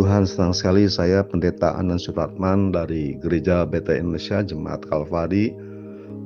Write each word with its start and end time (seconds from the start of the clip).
Tuhan, 0.00 0.24
senang 0.24 0.56
sekali 0.56 0.88
saya 0.88 1.20
Pendeta 1.20 1.76
Anan 1.76 2.00
Supratman 2.00 2.72
dari 2.72 3.20
Gereja 3.20 3.68
BT 3.68 4.00
Indonesia 4.00 4.40
Jemaat 4.40 4.88
Kalvari 4.88 5.52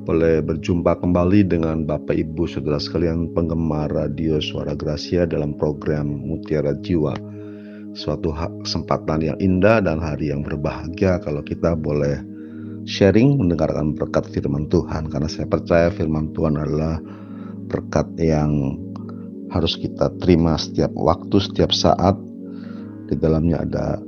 boleh 0.06 0.38
berjumpa 0.46 1.02
kembali 1.02 1.42
dengan 1.42 1.82
Bapak 1.82 2.14
Ibu 2.14 2.46
Saudara 2.46 2.78
sekalian 2.78 3.34
penggemar 3.34 3.90
radio 3.90 4.38
Suara 4.38 4.78
Gracia 4.78 5.26
dalam 5.26 5.58
program 5.58 6.06
Mutiara 6.06 6.78
Jiwa. 6.86 7.18
Suatu 7.98 8.30
kesempatan 8.62 9.26
yang 9.26 9.38
indah 9.42 9.82
dan 9.82 9.98
hari 9.98 10.30
yang 10.30 10.46
berbahagia 10.46 11.18
kalau 11.18 11.42
kita 11.42 11.74
boleh 11.74 12.22
sharing 12.86 13.42
mendengarkan 13.42 13.98
berkat 13.98 14.30
firman 14.30 14.70
Tuhan 14.70 15.10
karena 15.10 15.26
saya 15.26 15.50
percaya 15.50 15.90
firman 15.90 16.30
Tuhan 16.30 16.54
adalah 16.62 17.02
berkat 17.66 18.06
yang 18.22 18.78
harus 19.50 19.74
kita 19.74 20.14
terima 20.22 20.54
setiap 20.62 20.94
waktu, 20.94 21.42
setiap 21.42 21.74
saat. 21.74 22.14
Di 23.04 23.14
dalamnya 23.20 23.60
ada 23.60 24.00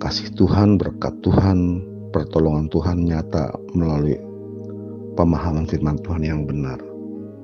kasih 0.00 0.32
Tuhan, 0.34 0.80
berkat 0.80 1.14
Tuhan, 1.22 1.86
pertolongan 2.10 2.66
Tuhan 2.72 3.06
nyata 3.06 3.54
melalui 3.76 4.18
pemahaman 5.14 5.68
firman 5.68 6.00
Tuhan 6.02 6.22
yang 6.24 6.42
benar. 6.48 6.80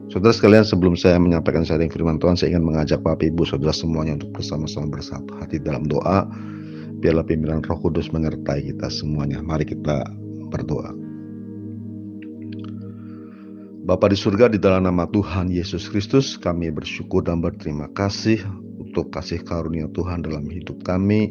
Saudara 0.07 0.31
sekalian, 0.31 0.63
sebelum 0.63 0.95
saya 0.95 1.19
menyampaikan 1.19 1.67
sharing 1.67 1.91
firman 1.91 2.23
Tuhan, 2.23 2.39
saya 2.39 2.55
ingin 2.55 2.67
mengajak 2.67 3.03
Bapak 3.03 3.27
Ibu 3.27 3.43
Saudara 3.43 3.75
semuanya 3.75 4.23
untuk 4.23 4.39
bersama-sama 4.39 4.87
bersatu 4.99 5.31
hati 5.43 5.59
dalam 5.59 5.87
doa. 5.91 6.27
Biarlah 7.03 7.27
pimpinan 7.27 7.61
Roh 7.61 7.79
Kudus 7.83 8.09
menyertai 8.15 8.71
kita 8.71 8.87
semuanya. 8.89 9.43
Mari 9.43 9.67
kita 9.67 10.07
berdoa. 10.49 11.06
Bapa 13.87 14.11
di 14.11 14.19
surga 14.19 14.51
di 14.51 14.59
dalam 14.59 14.83
nama 14.83 15.07
Tuhan 15.07 15.47
Yesus 15.47 15.87
Kristus 15.87 16.35
kami 16.35 16.75
bersyukur 16.75 17.23
dan 17.23 17.39
berterima 17.39 17.87
kasih 17.95 18.43
untuk 18.83 19.15
kasih 19.15 19.47
karunia 19.47 19.87
Tuhan 19.95 20.27
dalam 20.27 20.43
hidup 20.51 20.83
kami 20.83 21.31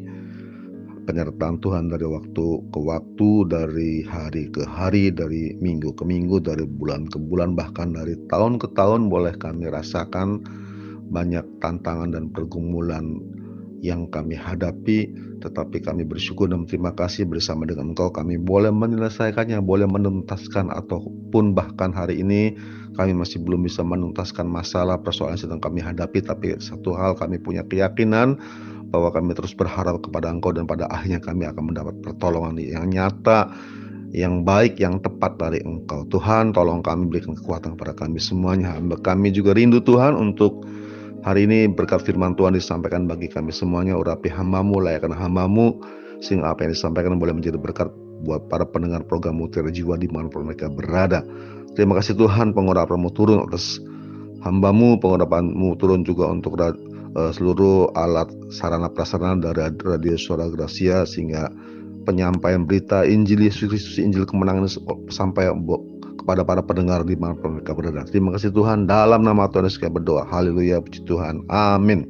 penyertaan 1.03 1.59
Tuhan 1.59 1.91
dari 1.91 2.07
waktu 2.07 2.45
ke 2.71 2.79
waktu, 2.79 3.29
dari 3.51 4.07
hari 4.07 4.47
ke 4.55 4.63
hari, 4.63 5.11
dari 5.11 5.51
minggu 5.59 5.99
ke 5.99 6.07
minggu, 6.07 6.39
dari 6.39 6.63
bulan 6.63 7.11
ke 7.11 7.19
bulan, 7.19 7.59
bahkan 7.59 7.91
dari 7.91 8.15
tahun 8.31 8.55
ke 8.55 8.71
tahun 8.71 9.11
boleh 9.11 9.35
kami 9.35 9.67
rasakan 9.67 10.39
banyak 11.11 11.43
tantangan 11.59 12.15
dan 12.15 12.31
pergumulan 12.31 13.19
yang 13.85 14.09
kami 14.09 14.33
hadapi, 14.33 15.13
tetapi 15.45 15.85
kami 15.85 16.01
bersyukur 16.01 16.49
dan 16.49 16.65
terima 16.65 16.89
kasih 16.97 17.29
bersama 17.29 17.69
dengan 17.69 17.93
Engkau 17.93 18.09
kami 18.09 18.41
boleh 18.41 18.73
menyelesaikannya, 18.73 19.61
boleh 19.61 19.85
menuntaskan 19.85 20.73
ataupun 20.73 21.53
bahkan 21.53 21.93
hari 21.93 22.25
ini 22.25 22.57
kami 22.97 23.13
masih 23.13 23.45
belum 23.45 23.61
bisa 23.61 23.85
menuntaskan 23.85 24.49
masalah 24.49 24.97
persoalan 24.97 25.37
yang 25.37 25.43
sedang 25.45 25.61
kami 25.61 25.85
hadapi, 25.85 26.25
tapi 26.25 26.57
satu 26.57 26.97
hal 26.97 27.13
kami 27.13 27.37
punya 27.37 27.61
keyakinan 27.61 28.41
bahwa 28.89 29.13
kami 29.13 29.37
terus 29.37 29.53
berharap 29.53 30.01
kepada 30.01 30.33
Engkau 30.33 30.49
dan 30.55 30.65
pada 30.65 30.89
akhirnya 30.89 31.21
kami 31.21 31.45
akan 31.45 31.63
mendapat 31.69 31.95
pertolongan 32.01 32.57
yang 32.57 32.89
nyata, 32.89 33.53
yang 34.15 34.47
baik, 34.47 34.79
yang 34.79 35.03
tepat 35.03 35.35
dari 35.35 35.59
Engkau. 35.61 36.07
Tuhan, 36.07 36.55
tolong 36.55 36.79
kami 36.79 37.11
berikan 37.11 37.35
kekuatan 37.35 37.75
kepada 37.75 37.93
kami 37.93 38.17
semuanya. 38.23 38.79
Kami 38.79 39.35
juga 39.35 39.51
rindu 39.51 39.83
Tuhan 39.83 40.15
untuk 40.15 40.63
hari 41.25 41.49
ini 41.49 41.65
berkat 41.65 42.05
firman 42.05 42.37
Tuhan 42.37 42.53
disampaikan 42.53 43.09
bagi 43.09 43.25
kami 43.25 43.49
semuanya. 43.49 43.97
Urapi 43.97 44.29
hambamu, 44.29 44.77
layakkan 44.77 45.11
hambamu, 45.11 45.81
sehingga 46.21 46.53
apa 46.53 46.69
yang 46.69 46.77
disampaikan 46.77 47.17
boleh 47.17 47.33
menjadi 47.33 47.57
berkat 47.57 47.89
buat 48.21 48.45
para 48.47 48.63
pendengar 48.63 49.01
program 49.09 49.41
Mutiara 49.41 49.73
Jiwa 49.73 49.97
di 49.97 50.05
mana 50.07 50.29
mereka 50.29 50.69
berada. 50.69 51.25
Terima 51.73 51.97
kasih 51.97 52.15
Tuhan 52.15 52.53
pengurapanmu 52.53 53.09
turun 53.11 53.41
atas 53.43 53.81
hambamu, 54.45 55.01
pengurapanmu 55.01 55.75
turun 55.81 56.05
juga 56.05 56.29
untuk 56.29 56.55
uh, 56.61 56.71
seluruh 57.33 57.91
alat 57.97 58.29
sarana 58.53 58.87
prasarana 58.87 59.41
dari 59.41 59.75
radio 59.81 60.15
suara 60.15 60.47
Gracia 60.47 61.03
sehingga 61.03 61.51
penyampaian 62.05 62.63
berita 62.63 63.03
Injil 63.03 63.49
Yesus 63.49 63.67
Kristus 63.67 63.97
Injil 63.97 64.29
kemenangan 64.29 64.69
sampai 65.09 65.49
kepada 66.25 66.41
para 66.41 66.65
pendengar 66.65 67.05
di 67.05 67.13
mana 67.13 67.37
mereka 67.37 67.77
berada. 67.77 68.01
Terima 68.09 68.33
kasih 68.33 68.49
Tuhan 68.49 68.89
dalam 68.89 69.21
nama 69.21 69.45
Tuhan 69.45 69.69
Yesus 69.69 69.77
berdoa. 69.77 70.25
Haleluya 70.25 70.81
puji 70.81 71.05
Tuhan. 71.05 71.45
Amin. 71.53 72.09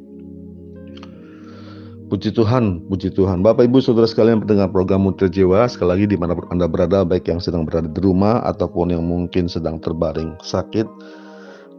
Puji 2.08 2.32
Tuhan, 2.32 2.80
puji 2.88 3.12
Tuhan. 3.12 3.44
Bapak 3.44 3.68
Ibu 3.68 3.84
Saudara 3.84 4.08
sekalian 4.08 4.40
pendengar 4.40 4.72
program 4.72 5.04
Mutiara 5.04 5.28
Jiwa, 5.28 5.68
sekali 5.68 5.90
lagi 6.00 6.06
di 6.08 6.16
mana 6.16 6.38
Anda 6.48 6.70
berada, 6.70 7.04
baik 7.04 7.28
yang 7.28 7.44
sedang 7.44 7.68
berada 7.68 7.92
di 7.92 8.00
rumah 8.00 8.40
ataupun 8.48 8.96
yang 8.96 9.04
mungkin 9.04 9.52
sedang 9.52 9.84
terbaring 9.84 10.38
sakit 10.40 10.88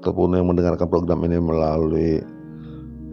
ataupun 0.02 0.36
yang 0.36 0.50
mendengarkan 0.50 0.92
program 0.92 1.24
ini 1.24 1.40
melalui 1.40 2.20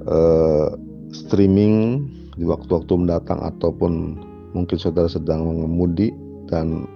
uh, 0.10 0.76
streaming 1.16 2.10
di 2.36 2.44
waktu-waktu 2.44 2.92
mendatang 2.98 3.40
ataupun 3.40 4.20
mungkin 4.58 4.76
saudara 4.76 5.08
sedang 5.08 5.48
mengemudi 5.48 6.12
dan 6.50 6.90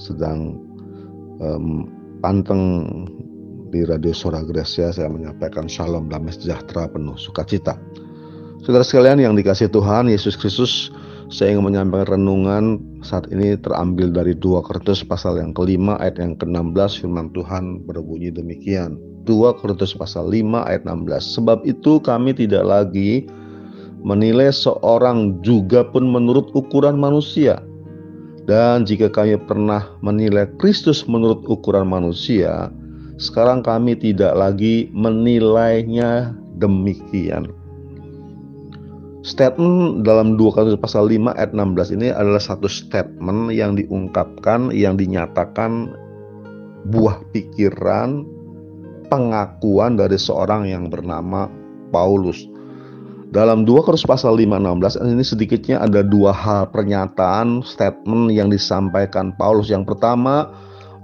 sedang 0.00 0.67
um, 1.42 1.86
panteng 2.22 2.84
di 3.68 3.84
Radio 3.84 4.16
Suara 4.16 4.40
Gracia 4.42 4.90
saya 4.90 5.12
menyampaikan 5.12 5.68
shalom 5.68 6.08
damai 6.08 6.32
sejahtera 6.32 6.88
penuh 6.88 7.16
sukacita. 7.20 7.76
Saudara 8.64 8.82
sekalian 8.82 9.22
yang 9.22 9.34
dikasih 9.38 9.70
Tuhan 9.70 10.10
Yesus 10.10 10.34
Kristus, 10.34 10.90
saya 11.28 11.54
ingin 11.54 11.70
menyampaikan 11.70 12.18
renungan 12.18 12.64
saat 13.04 13.28
ini 13.30 13.54
terambil 13.60 14.10
dari 14.10 14.34
2 14.34 14.64
Korintus 14.64 15.04
pasal 15.04 15.38
yang 15.38 15.54
kelima 15.54 16.00
ayat 16.00 16.18
yang 16.18 16.34
ke-16 16.40 17.04
firman 17.04 17.28
Tuhan 17.36 17.84
berbunyi 17.86 18.34
demikian. 18.34 18.98
2 19.28 19.60
Korintus 19.60 19.92
pasal 19.92 20.32
5 20.32 20.64
ayat 20.64 20.82
16. 20.88 21.36
Sebab 21.38 21.68
itu 21.68 22.00
kami 22.00 22.32
tidak 22.32 22.64
lagi 22.64 23.28
menilai 24.02 24.48
seorang 24.48 25.38
juga 25.44 25.84
pun 25.84 26.08
menurut 26.08 26.48
ukuran 26.56 26.96
manusia. 26.96 27.60
Dan 28.48 28.88
jika 28.88 29.12
kami 29.12 29.36
pernah 29.44 29.84
menilai 30.00 30.48
Kristus 30.56 31.04
menurut 31.04 31.44
ukuran 31.44 31.84
manusia, 31.84 32.72
sekarang 33.20 33.60
kami 33.60 33.92
tidak 33.92 34.32
lagi 34.32 34.88
menilainya 34.96 36.32
demikian. 36.56 37.52
Statement 39.20 40.08
dalam 40.08 40.40
2 40.40 40.48
Korintus 40.48 40.80
pasal 40.80 41.12
5 41.12 41.36
ayat 41.36 41.52
16 41.52 42.00
ini 42.00 42.08
adalah 42.08 42.40
satu 42.40 42.64
statement 42.64 43.52
yang 43.52 43.76
diungkapkan, 43.76 44.72
yang 44.72 44.96
dinyatakan 44.96 45.92
buah 46.88 47.20
pikiran, 47.36 48.24
pengakuan 49.12 50.00
dari 50.00 50.16
seorang 50.16 50.64
yang 50.72 50.88
bernama 50.88 51.52
Paulus. 51.92 52.47
Dalam 53.28 53.68
2 53.68 53.84
Korintus 53.84 54.08
pasal 54.08 54.40
5 54.40 54.56
16 54.56 55.04
ini 55.04 55.20
sedikitnya 55.20 55.84
ada 55.84 56.00
dua 56.00 56.32
hal 56.32 56.72
pernyataan 56.72 57.60
statement 57.60 58.32
yang 58.32 58.48
disampaikan 58.48 59.36
Paulus. 59.36 59.68
Yang 59.68 59.92
pertama 59.92 60.48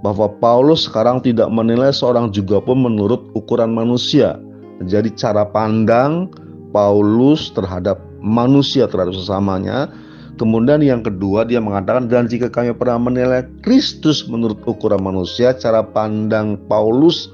bahwa 0.01 0.33
Paulus 0.41 0.89
sekarang 0.89 1.21
tidak 1.21 1.53
menilai 1.53 1.93
seorang 1.93 2.33
juga 2.33 2.65
pun 2.65 2.81
menurut 2.81 3.29
ukuran 3.37 3.77
manusia. 3.77 4.41
Jadi 4.89 5.13
cara 5.13 5.45
pandang 5.45 6.33
Paulus 6.73 7.53
terhadap 7.53 8.01
manusia 8.25 8.89
terhadap 8.89 9.13
sesamanya 9.13 9.93
Kemudian 10.35 10.83
yang 10.83 11.07
kedua 11.07 11.47
dia 11.47 11.63
mengatakan 11.63 12.11
dan 12.11 12.27
jika 12.27 12.51
kami 12.51 12.75
pernah 12.75 12.99
menilai 12.99 13.47
Kristus 13.63 14.27
menurut 14.27 14.59
ukuran 14.67 14.99
manusia, 14.99 15.55
cara 15.55 15.87
pandang 15.87 16.59
Paulus 16.67 17.31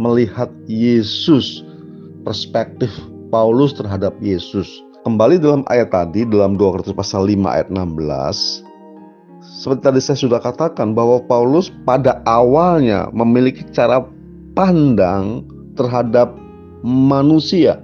melihat 0.00 0.48
Yesus, 0.64 1.60
perspektif 2.24 2.88
Paulus 3.28 3.76
terhadap 3.76 4.16
Yesus. 4.24 4.68
Kembali 5.04 5.40
dalam 5.40 5.62
ayat 5.68 5.92
tadi 5.92 6.24
dalam 6.28 6.56
2 6.56 6.72
Korintus 6.72 6.96
pasal 6.96 7.28
5 7.28 7.44
ayat 7.48 7.68
16 7.72 8.68
seperti 9.38 9.80
tadi 9.80 10.00
saya 10.02 10.18
sudah 10.18 10.40
katakan 10.42 10.92
bahwa 10.92 11.22
Paulus 11.24 11.72
pada 11.82 12.20
awalnya 12.26 13.10
memiliki 13.10 13.66
cara 13.74 14.02
pandang 14.52 15.46
terhadap 15.78 16.34
manusia. 16.82 17.82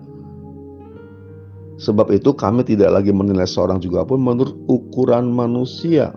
Sebab 1.79 2.14
itu 2.14 2.31
kami 2.31 2.62
tidak 2.62 2.94
lagi 2.94 3.11
menilai 3.11 3.47
seorang 3.47 3.82
juga 3.82 4.06
pun 4.06 4.23
menurut 4.23 4.55
ukuran 4.70 5.31
manusia. 5.35 6.14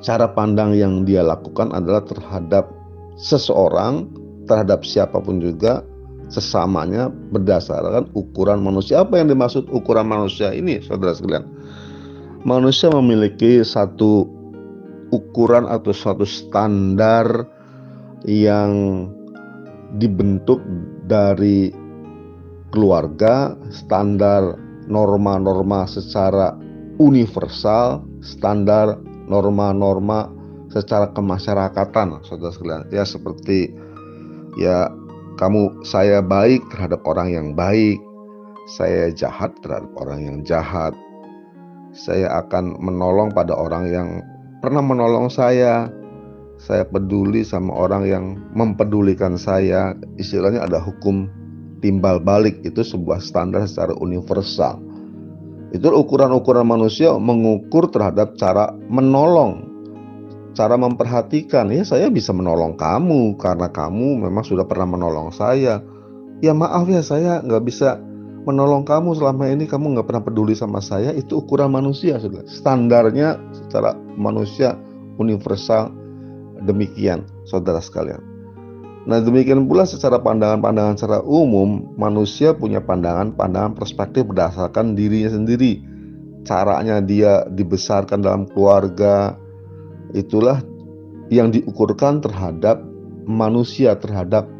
Cara 0.00 0.26
pandang 0.32 0.74
yang 0.74 1.06
dia 1.06 1.22
lakukan 1.22 1.70
adalah 1.70 2.02
terhadap 2.02 2.72
seseorang 3.20 4.10
terhadap 4.48 4.82
siapa 4.82 5.22
pun 5.22 5.38
juga 5.38 5.86
sesamanya 6.30 7.10
berdasarkan 7.34 8.08
ukuran 8.14 8.62
manusia. 8.62 9.02
Apa 9.02 9.18
yang 9.18 9.28
dimaksud 9.28 9.66
ukuran 9.74 10.06
manusia 10.06 10.54
ini, 10.54 10.78
saudara 10.80 11.12
sekalian? 11.12 11.44
Manusia 12.46 12.88
memiliki 12.88 13.60
satu 13.60 14.24
ukuran 15.12 15.68
atau 15.68 15.92
suatu 15.92 16.24
standar 16.24 17.44
yang 18.24 19.04
dibentuk 19.98 20.62
dari 21.10 21.74
keluarga, 22.70 23.58
standar 23.74 24.54
norma-norma 24.86 25.84
secara 25.84 26.54
universal, 27.02 28.06
standar 28.22 28.96
norma-norma 29.26 30.30
secara 30.70 31.10
kemasyarakatan 31.10 32.22
saudara 32.22 32.54
sekalian 32.54 32.86
ya 32.94 33.02
seperti 33.02 33.74
ya 34.54 34.86
kamu 35.40 35.80
saya 35.88 36.20
baik 36.20 36.60
terhadap 36.68 37.00
orang 37.08 37.32
yang 37.32 37.48
baik 37.56 37.96
saya 38.70 39.10
jahat 39.10 39.50
terhadap 39.66 39.90
orang 39.98 40.20
yang 40.22 40.36
jahat. 40.46 40.94
Saya 41.90 42.30
akan 42.38 42.78
menolong 42.78 43.34
pada 43.34 43.58
orang 43.58 43.90
yang 43.90 44.08
pernah 44.62 44.78
menolong 44.78 45.26
saya. 45.26 45.90
Saya 46.60 46.86
peduli 46.86 47.42
sama 47.42 47.74
orang 47.74 48.06
yang 48.06 48.24
mempedulikan 48.54 49.34
saya. 49.34 49.96
Istilahnya 50.20 50.70
ada 50.70 50.78
hukum 50.78 51.26
timbal 51.82 52.22
balik 52.22 52.62
itu 52.62 52.86
sebuah 52.86 53.18
standar 53.18 53.66
secara 53.66 53.96
universal. 53.98 54.78
Itu 55.74 55.90
ukuran-ukuran 55.90 56.66
manusia 56.66 57.10
mengukur 57.18 57.90
terhadap 57.90 58.38
cara 58.38 58.70
menolong, 58.86 59.66
cara 60.54 60.74
memperhatikan. 60.74 61.70
Ya 61.70 61.82
saya 61.86 62.10
bisa 62.10 62.30
menolong 62.34 62.78
kamu 62.78 63.38
karena 63.38 63.70
kamu 63.70 64.26
memang 64.26 64.44
sudah 64.46 64.66
pernah 64.66 64.86
menolong 64.86 65.30
saya. 65.30 65.82
Ya 66.40 66.52
maaf 66.56 66.88
ya 66.88 67.04
saya 67.04 67.44
nggak 67.44 67.64
bisa 67.68 68.00
menolong 68.48 68.88
kamu 68.88 69.16
selama 69.16 69.52
ini 69.52 69.68
kamu 69.68 69.96
nggak 69.96 70.06
pernah 70.08 70.24
peduli 70.24 70.56
sama 70.56 70.80
saya 70.80 71.12
itu 71.12 71.44
ukuran 71.44 71.72
manusia 71.72 72.16
sudah 72.16 72.40
standarnya 72.48 73.36
secara 73.52 73.92
manusia 74.16 74.76
universal 75.20 75.92
demikian 76.64 77.28
saudara 77.44 77.84
sekalian 77.84 78.20
nah 79.04 79.20
demikian 79.20 79.64
pula 79.68 79.84
secara 79.84 80.20
pandangan-pandangan 80.20 80.96
secara 80.96 81.20
umum 81.24 81.88
manusia 81.96 82.52
punya 82.56 82.80
pandangan-pandangan 82.80 83.76
perspektif 83.76 84.28
berdasarkan 84.28 84.96
dirinya 84.96 85.32
sendiri 85.32 85.80
caranya 86.44 87.00
dia 87.04 87.44
dibesarkan 87.48 88.24
dalam 88.24 88.48
keluarga 88.48 89.36
itulah 90.16 90.62
yang 91.30 91.54
diukurkan 91.54 92.22
terhadap 92.22 92.82
manusia 93.28 93.94
terhadap 93.94 94.50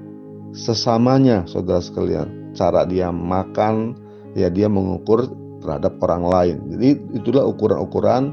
sesamanya 0.54 1.46
saudara 1.46 1.82
sekalian 1.82 2.40
cara 2.54 2.86
dia 2.86 3.10
makan, 3.14 3.94
ya 4.34 4.50
dia 4.50 4.66
mengukur 4.66 5.30
terhadap 5.62 6.00
orang 6.02 6.24
lain. 6.26 6.56
Jadi 6.76 6.88
itulah 7.20 7.46
ukuran-ukuran 7.46 8.32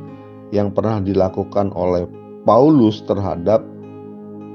yang 0.56 0.72
pernah 0.72 1.04
dilakukan 1.04 1.76
oleh 1.76 2.08
Paulus 2.48 3.04
terhadap 3.04 3.62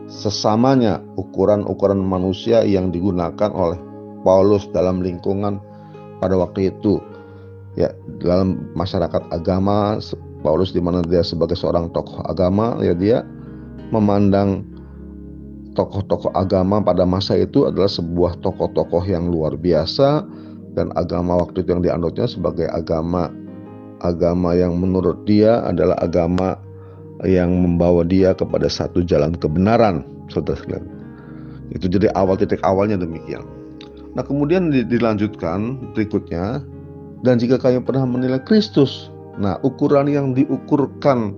sesamanya, 0.08 1.04
ukuran-ukuran 1.20 2.00
manusia 2.00 2.64
yang 2.64 2.88
digunakan 2.90 3.52
oleh 3.52 3.78
Paulus 4.24 4.66
dalam 4.72 5.04
lingkungan 5.04 5.60
pada 6.18 6.34
waktu 6.38 6.72
itu. 6.72 6.98
Ya, 7.72 7.88
dalam 8.20 8.68
masyarakat 8.76 9.32
agama 9.32 9.96
Paulus 10.42 10.74
di 10.74 10.82
mana 10.82 11.00
dia 11.06 11.22
sebagai 11.22 11.54
seorang 11.54 11.94
tokoh 11.94 12.20
agama, 12.26 12.76
ya 12.82 12.92
dia 12.92 13.22
memandang 13.94 14.66
tokoh-tokoh 15.72 16.34
agama 16.36 16.84
pada 16.84 17.08
masa 17.08 17.38
itu 17.38 17.64
adalah 17.64 17.88
sebuah 17.88 18.42
tokoh-tokoh 18.44 19.06
yang 19.08 19.30
luar 19.30 19.56
biasa 19.56 20.26
dan 20.76 20.92
agama 20.98 21.40
waktu 21.40 21.64
itu 21.64 21.72
yang 21.72 21.84
dianutnya 21.84 22.28
sebagai 22.28 22.68
agama 22.68 23.32
agama 24.02 24.52
yang 24.52 24.76
menurut 24.76 25.22
dia 25.24 25.62
adalah 25.64 25.96
agama 26.02 26.58
yang 27.22 27.54
membawa 27.54 28.02
dia 28.02 28.34
kepada 28.34 28.66
satu 28.66 29.00
jalan 29.06 29.32
kebenaran 29.38 30.02
saudara 30.28 30.82
itu 31.72 31.86
jadi 31.88 32.12
awal 32.12 32.36
titik 32.36 32.60
awalnya 32.66 33.00
demikian. 33.00 33.44
Nah 34.12 34.20
kemudian 34.20 34.68
dilanjutkan 34.68 35.80
berikutnya 35.96 36.60
dan 37.24 37.40
jika 37.40 37.56
kalian 37.56 37.86
pernah 37.86 38.04
menilai 38.04 38.42
Kristus 38.44 39.11
nah 39.40 39.56
ukuran 39.64 40.08
yang 40.08 40.36
diukurkan 40.36 41.32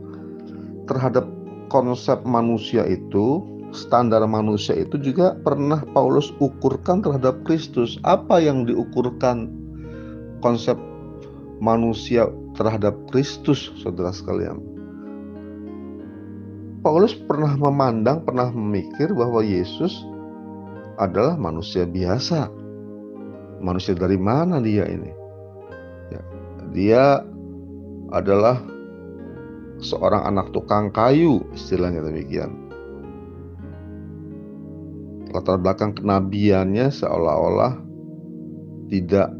terhadap 0.91 1.27
konsep 1.71 2.23
manusia 2.27 2.87
itu 2.87 3.43
standar 3.75 4.23
manusia 4.31 4.79
itu 4.79 4.97
juga 5.03 5.35
pernah 5.43 5.83
Paulus 5.93 6.31
ukurkan 6.39 7.03
terhadap 7.03 7.43
Kristus. 7.43 7.99
Apa 8.07 8.39
yang 8.39 8.65
diukurkan 8.65 9.51
konsep 10.39 10.79
manusia 11.59 12.31
terhadap 12.55 12.95
Kristus, 13.11 13.75
saudara 13.83 14.15
sekalian? 14.15 14.63
Paulus 16.87 17.17
pernah 17.17 17.59
memandang, 17.59 18.23
pernah 18.23 18.53
memikir 18.55 19.11
bahwa 19.11 19.43
Yesus 19.43 20.07
adalah 21.01 21.35
manusia 21.35 21.83
biasa. 21.89 22.47
Manusia 23.65 23.97
dari 23.97 24.21
mana 24.21 24.61
dia 24.61 24.85
ini? 24.85 25.13
Ya, 26.13 26.23
dia 26.77 27.05
adalah 28.13 28.61
seorang 29.81 30.25
anak 30.29 30.53
tukang 30.53 30.91
kayu, 30.91 31.45
istilahnya 31.57 32.05
demikian. 32.05 32.53
Latar 35.35 35.59
belakang 35.59 35.99
kenabiannya 35.99 36.95
seolah-olah 36.95 37.75
tidak 38.87 39.35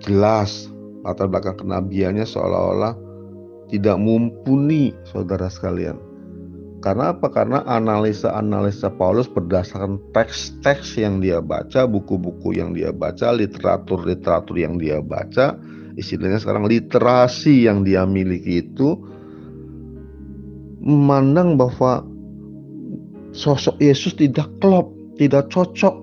jelas. 0.00 0.72
Latar 1.04 1.28
belakang 1.28 1.60
kenabiannya 1.60 2.24
seolah-olah 2.24 2.96
tidak 3.68 4.00
mumpuni 4.00 4.96
saudara 5.04 5.52
sekalian. 5.52 6.00
Karena 6.80 7.16
apa? 7.16 7.32
Karena 7.32 7.64
analisa-analisa 7.64 8.92
Paulus 8.92 9.24
berdasarkan 9.24 9.96
teks-teks 10.12 11.00
yang 11.00 11.24
dia 11.24 11.40
baca, 11.40 11.88
buku-buku 11.88 12.60
yang 12.60 12.76
dia 12.76 12.92
baca, 12.92 13.32
literatur-literatur 13.32 14.52
yang 14.60 14.76
dia 14.76 15.00
baca, 15.00 15.56
istilahnya 15.94 16.42
sekarang 16.42 16.66
literasi 16.66 17.66
yang 17.66 17.82
dia 17.86 18.06
miliki 18.06 18.66
itu 18.66 18.98
memandang 20.84 21.56
bahwa 21.56 22.04
sosok 23.34 23.80
Yesus 23.80 24.14
tidak 24.14 24.50
klop 24.58 24.94
tidak 25.16 25.50
cocok, 25.50 25.94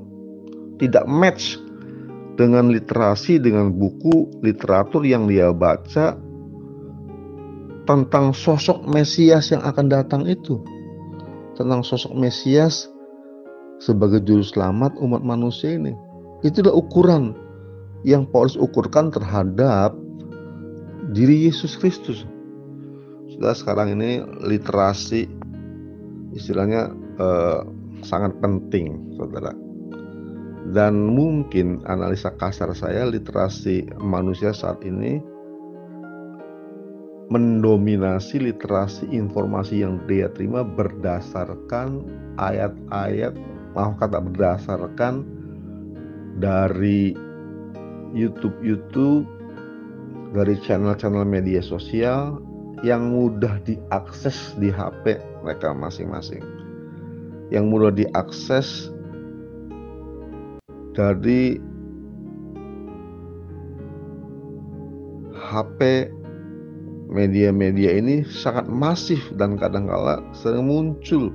tidak 0.80 1.06
match 1.08 1.60
dengan 2.40 2.72
literasi, 2.72 3.38
dengan 3.38 3.76
buku 3.76 4.42
literatur 4.42 5.04
yang 5.04 5.28
dia 5.28 5.52
baca 5.52 6.16
tentang 7.86 8.32
sosok 8.32 8.88
Mesias 8.88 9.52
yang 9.52 9.62
akan 9.68 9.92
datang 9.92 10.24
itu. 10.26 10.64
Tentang 11.60 11.84
sosok 11.84 12.16
Mesias 12.16 12.88
sebagai 13.84 14.24
juru 14.24 14.42
selamat 14.42 14.96
umat 15.04 15.22
manusia 15.22 15.76
ini. 15.76 15.92
Itulah 16.42 16.74
ukuran 16.74 17.36
yang 18.02 18.26
Paulus 18.30 18.58
ukurkan 18.58 19.14
terhadap 19.14 19.94
diri 21.14 21.50
Yesus 21.50 21.78
Kristus. 21.78 22.26
Sudah 23.36 23.54
sekarang 23.54 23.98
ini 23.98 24.22
literasi 24.42 25.30
istilahnya 26.34 26.92
eh, 27.20 27.62
sangat 28.02 28.38
penting, 28.42 29.18
saudara. 29.18 29.54
Dan 30.72 30.94
mungkin 31.18 31.82
analisa 31.90 32.32
kasar 32.38 32.72
saya, 32.78 33.10
literasi 33.10 33.90
manusia 33.98 34.54
saat 34.54 34.80
ini 34.86 35.20
mendominasi 37.32 38.44
literasi 38.44 39.08
informasi 39.08 39.88
yang 39.88 40.04
dia 40.04 40.28
terima 40.36 40.68
berdasarkan 40.68 42.04
ayat-ayat, 42.36 43.32
maaf 43.72 43.96
kata 44.04 44.20
berdasarkan 44.20 45.24
dari 46.44 47.16
YouTube-YouTube, 48.14 49.42
dari 50.32 50.56
channel-channel 50.64 51.28
media 51.28 51.60
sosial 51.60 52.40
yang 52.82 53.12
mudah 53.12 53.60
diakses 53.68 54.56
di 54.58 54.72
HP 54.72 55.20
mereka 55.44 55.76
masing-masing. 55.76 56.42
Yang 57.52 57.66
mudah 57.68 57.92
diakses 57.92 58.88
dari 60.96 61.60
HP 65.36 66.08
media-media 67.12 68.00
ini 68.00 68.24
sangat 68.24 68.72
masif 68.72 69.20
dan 69.36 69.60
kadang-kala 69.60 70.24
sering 70.32 70.64
muncul 70.64 71.28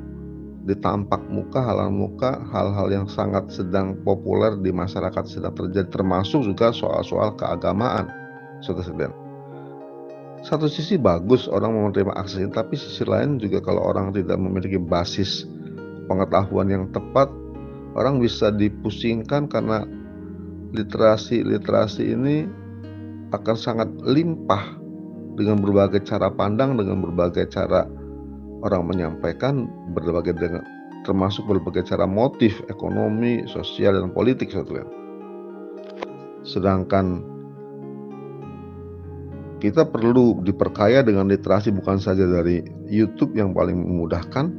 di 0.66 0.75
tampak 0.82 1.23
muka, 1.30 1.62
halaman 1.62 1.94
muka, 1.94 2.42
hal-hal 2.50 2.90
yang 2.90 3.06
sangat 3.06 3.46
sedang 3.54 3.94
populer 4.02 4.58
di 4.58 4.75
masyarakat 4.75 5.25
sedang 5.30 5.54
terjadi 5.54 5.87
termasuk 5.87 6.42
juga 6.42 6.75
soal-soal 6.75 7.38
keagamaan. 7.38 8.11
Saudara 8.58 9.14
Satu 10.42 10.66
sisi 10.66 10.99
bagus 10.99 11.46
orang 11.46 11.70
menerima 11.70 12.18
akses 12.18 12.42
ini, 12.42 12.50
tapi 12.50 12.75
sisi 12.75 13.06
lain 13.06 13.38
juga 13.38 13.62
kalau 13.62 13.87
orang 13.87 14.11
tidak 14.11 14.42
memiliki 14.42 14.78
basis 14.78 15.46
pengetahuan 16.11 16.66
yang 16.66 16.85
tepat 16.90 17.30
orang 17.94 18.18
bisa 18.18 18.50
dipusingkan 18.50 19.46
karena 19.46 19.87
literasi-literasi 20.75 22.02
ini 22.11 22.37
akan 23.30 23.56
sangat 23.56 23.88
limpah 24.02 24.76
dengan 25.38 25.62
berbagai 25.62 26.02
cara 26.06 26.30
pandang, 26.32 26.75
dengan 26.75 27.06
berbagai 27.06 27.49
cara 27.52 27.87
orang 28.66 28.90
menyampaikan, 28.90 29.70
berbagai 29.94 30.35
dengan 30.35 30.62
termasuk 31.06 31.46
berbagai 31.46 31.87
cara 31.87 32.02
motif 32.02 32.58
ekonomi, 32.66 33.46
sosial 33.46 34.02
dan 34.02 34.11
politik 34.11 34.50
saudara. 34.50 34.82
Sedangkan 36.42 37.23
kita 39.62 39.87
perlu 39.87 40.42
diperkaya 40.42 41.06
dengan 41.06 41.30
literasi 41.30 41.70
bukan 41.70 42.02
saja 42.02 42.26
dari 42.26 42.66
YouTube 42.90 43.38
yang 43.38 43.54
paling 43.54 43.78
memudahkan, 43.78 44.50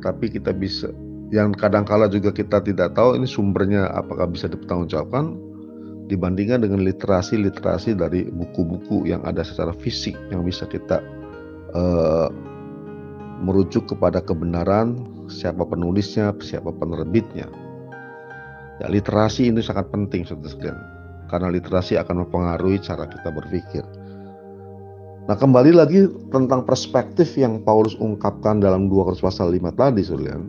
tapi 0.00 0.30
kita 0.30 0.54
bisa 0.54 0.94
yang 1.34 1.50
kadang 1.50 1.82
kala 1.82 2.06
juga 2.06 2.30
kita 2.30 2.62
tidak 2.62 2.94
tahu 2.94 3.18
ini 3.18 3.26
sumbernya 3.26 3.90
apakah 3.90 4.30
bisa 4.30 4.46
dipertanggungjawabkan 4.46 5.34
dibandingkan 6.06 6.62
dengan 6.62 6.84
literasi-literasi 6.84 7.96
dari 7.96 8.28
buku-buku 8.28 9.08
yang 9.08 9.24
ada 9.24 9.40
secara 9.40 9.72
fisik 9.74 10.14
yang 10.28 10.44
bisa 10.46 10.68
kita 10.68 11.00
uh, 11.74 12.28
merujuk 13.44 13.84
kepada 13.92 14.24
kebenaran 14.24 15.04
siapa 15.28 15.68
penulisnya, 15.68 16.32
siapa 16.40 16.72
penerbitnya. 16.72 17.46
Ya, 18.82 18.86
literasi 18.90 19.52
ini 19.52 19.62
sangat 19.62 19.92
penting 19.92 20.26
saudara 20.26 20.50
sekalian 20.50 20.78
karena 21.30 21.48
literasi 21.52 22.00
akan 22.00 22.26
mempengaruhi 22.26 22.80
cara 22.82 23.06
kita 23.06 23.28
berpikir. 23.30 23.84
Nah, 25.24 25.36
kembali 25.36 25.72
lagi 25.72 26.04
tentang 26.28 26.68
perspektif 26.68 27.32
yang 27.40 27.64
Paulus 27.64 27.96
ungkapkan 27.96 28.60
dalam 28.60 28.92
2 28.92 29.08
Korintus 29.08 29.24
pasal 29.24 29.56
5 29.56 29.72
tadi, 29.72 30.04
saudara. 30.04 30.44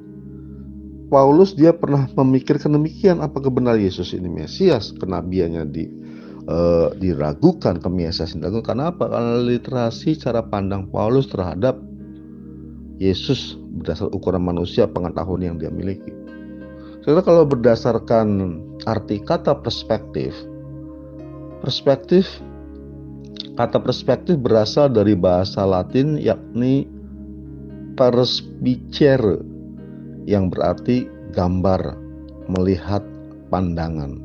Paulus 1.07 1.55
dia 1.55 1.71
pernah 1.71 2.09
memikirkan 2.17 2.75
demikian 2.75 3.21
apakah 3.21 3.53
benar 3.53 3.77
Yesus 3.77 4.11
ini 4.11 4.25
Mesias 4.25 4.89
kenabiannya 4.97 5.63
di 5.69 5.85
uh, 6.49 6.91
diragukan 6.97 7.77
kemesiasan 7.77 8.41
diragukan 8.41 8.73
karena 8.73 8.89
apa 8.89 9.05
karena 9.07 9.37
literasi 9.37 10.17
cara 10.17 10.41
pandang 10.41 10.89
Paulus 10.89 11.29
terhadap 11.29 11.77
Yesus 12.97 13.59
berdasar 13.79 14.07
ukuran 14.11 14.43
manusia 14.43 14.87
pengetahuan 14.87 15.43
yang 15.43 15.55
dia 15.59 15.71
miliki. 15.71 16.11
Saudara 17.03 17.21
kalau 17.21 17.43
berdasarkan 17.45 18.59
arti 18.87 19.21
kata 19.21 19.61
perspektif 19.61 20.33
perspektif 21.61 22.25
kata 23.55 23.79
perspektif 23.79 24.37
berasal 24.41 24.91
dari 24.91 25.13
bahasa 25.13 25.63
Latin 25.63 26.17
yakni 26.17 26.85
perspicere 27.95 29.39
yang 30.27 30.51
berarti 30.51 31.07
gambar, 31.31 31.95
melihat 32.51 33.01
pandangan. 33.49 34.19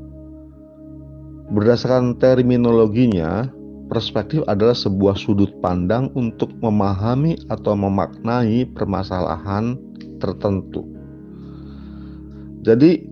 Berdasarkan 1.51 2.19
terminologinya, 2.19 3.51
perspektif 3.91 4.47
adalah 4.47 4.73
sebuah 4.73 5.19
sudut 5.19 5.51
pandang 5.59 6.09
untuk 6.15 6.55
memahami 6.63 7.37
atau 7.51 7.75
memaknai 7.75 8.71
permasalahan 8.71 9.77
tertentu. 10.23 10.87
Jadi, 12.63 13.03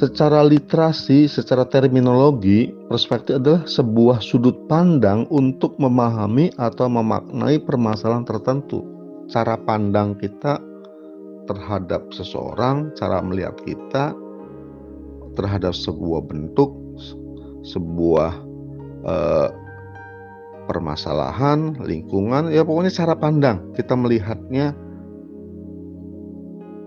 secara 0.00 0.40
literasi, 0.40 1.28
secara 1.28 1.68
terminologi, 1.68 2.72
perspektif 2.88 3.38
adalah 3.38 3.68
sebuah 3.68 4.18
sudut 4.24 4.66
pandang 4.66 5.28
untuk 5.28 5.76
memahami 5.76 6.50
atau 6.56 6.88
memaknai 6.88 7.60
permasalahan 7.60 8.24
tertentu 8.24 8.96
cara 9.26 9.58
pandang 9.58 10.14
kita 10.18 10.62
terhadap 11.46 12.10
seseorang, 12.14 12.94
cara 12.98 13.22
melihat 13.22 13.54
kita 13.62 14.14
terhadap 15.34 15.74
sebuah 15.74 16.26
bentuk, 16.26 16.74
sebuah 17.66 18.45
uh, 19.04 19.48
permasalahan, 20.66 21.78
lingkungan, 21.82 22.50
ya 22.50 22.66
pokoknya 22.66 22.92
cara 22.92 23.14
pandang 23.14 23.72
kita 23.76 23.94
melihatnya, 23.94 24.74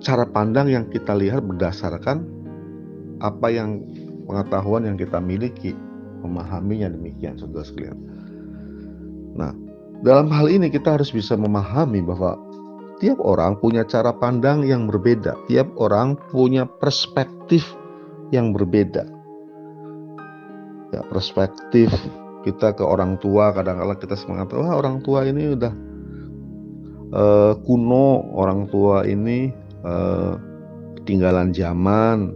cara 0.03 0.25
pandang 0.27 0.67
yang 0.71 0.85
kita 0.87 1.15
lihat 1.15 1.43
berdasarkan 1.43 2.27
apa 3.19 3.47
yang 3.51 3.83
pengetahuan 4.27 4.87
yang 4.87 4.97
kita 4.99 5.19
miliki, 5.19 5.75
memahaminya 6.23 6.91
demikian, 6.91 7.39
saudara 7.39 7.65
sekalian. 7.67 7.97
Nah, 9.35 9.51
dalam 10.03 10.31
hal 10.31 10.47
ini 10.47 10.71
kita 10.71 10.95
harus 10.99 11.11
bisa 11.11 11.35
memahami 11.35 12.03
bahwa 12.03 12.39
tiap 12.99 13.19
orang 13.23 13.59
punya 13.59 13.83
cara 13.87 14.11
pandang 14.15 14.63
yang 14.67 14.87
berbeda, 14.87 15.35
tiap 15.47 15.71
orang 15.79 16.19
punya 16.31 16.67
perspektif 16.67 17.63
yang 18.31 18.51
berbeda. 18.55 19.18
Ya, 20.89 21.05
perspektif 21.05 21.93
kita 22.41 22.73
ke 22.73 22.81
orang 22.81 23.21
tua 23.21 23.53
kadang-kadang 23.53 23.99
kita 23.99 24.15
semangat 24.17 24.55
wah 24.55 24.73
orang 24.73 25.03
tua 25.05 25.27
ini 25.27 25.53
udah 25.53 25.73
uh, 27.13 27.53
kuno, 27.61 28.25
orang 28.33 28.65
tua 28.69 29.05
ini 29.05 29.53
uh, 29.85 30.33
ketinggalan 31.01 31.53
zaman. 31.53 32.33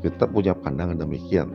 Kita 0.00 0.24
punya 0.32 0.56
pandangan 0.56 0.96
demikian. 0.96 1.52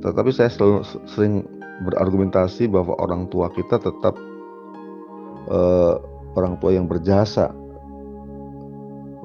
Tetapi 0.00 0.30
saya 0.32 0.48
selalu 0.48 0.80
sering 1.04 1.44
berargumentasi 1.84 2.72
bahwa 2.72 2.96
orang 2.96 3.28
tua 3.28 3.52
kita 3.52 3.76
tetap 3.76 4.16
uh, 5.52 6.00
orang 6.36 6.56
tua 6.56 6.72
yang 6.72 6.88
berjasa 6.88 7.52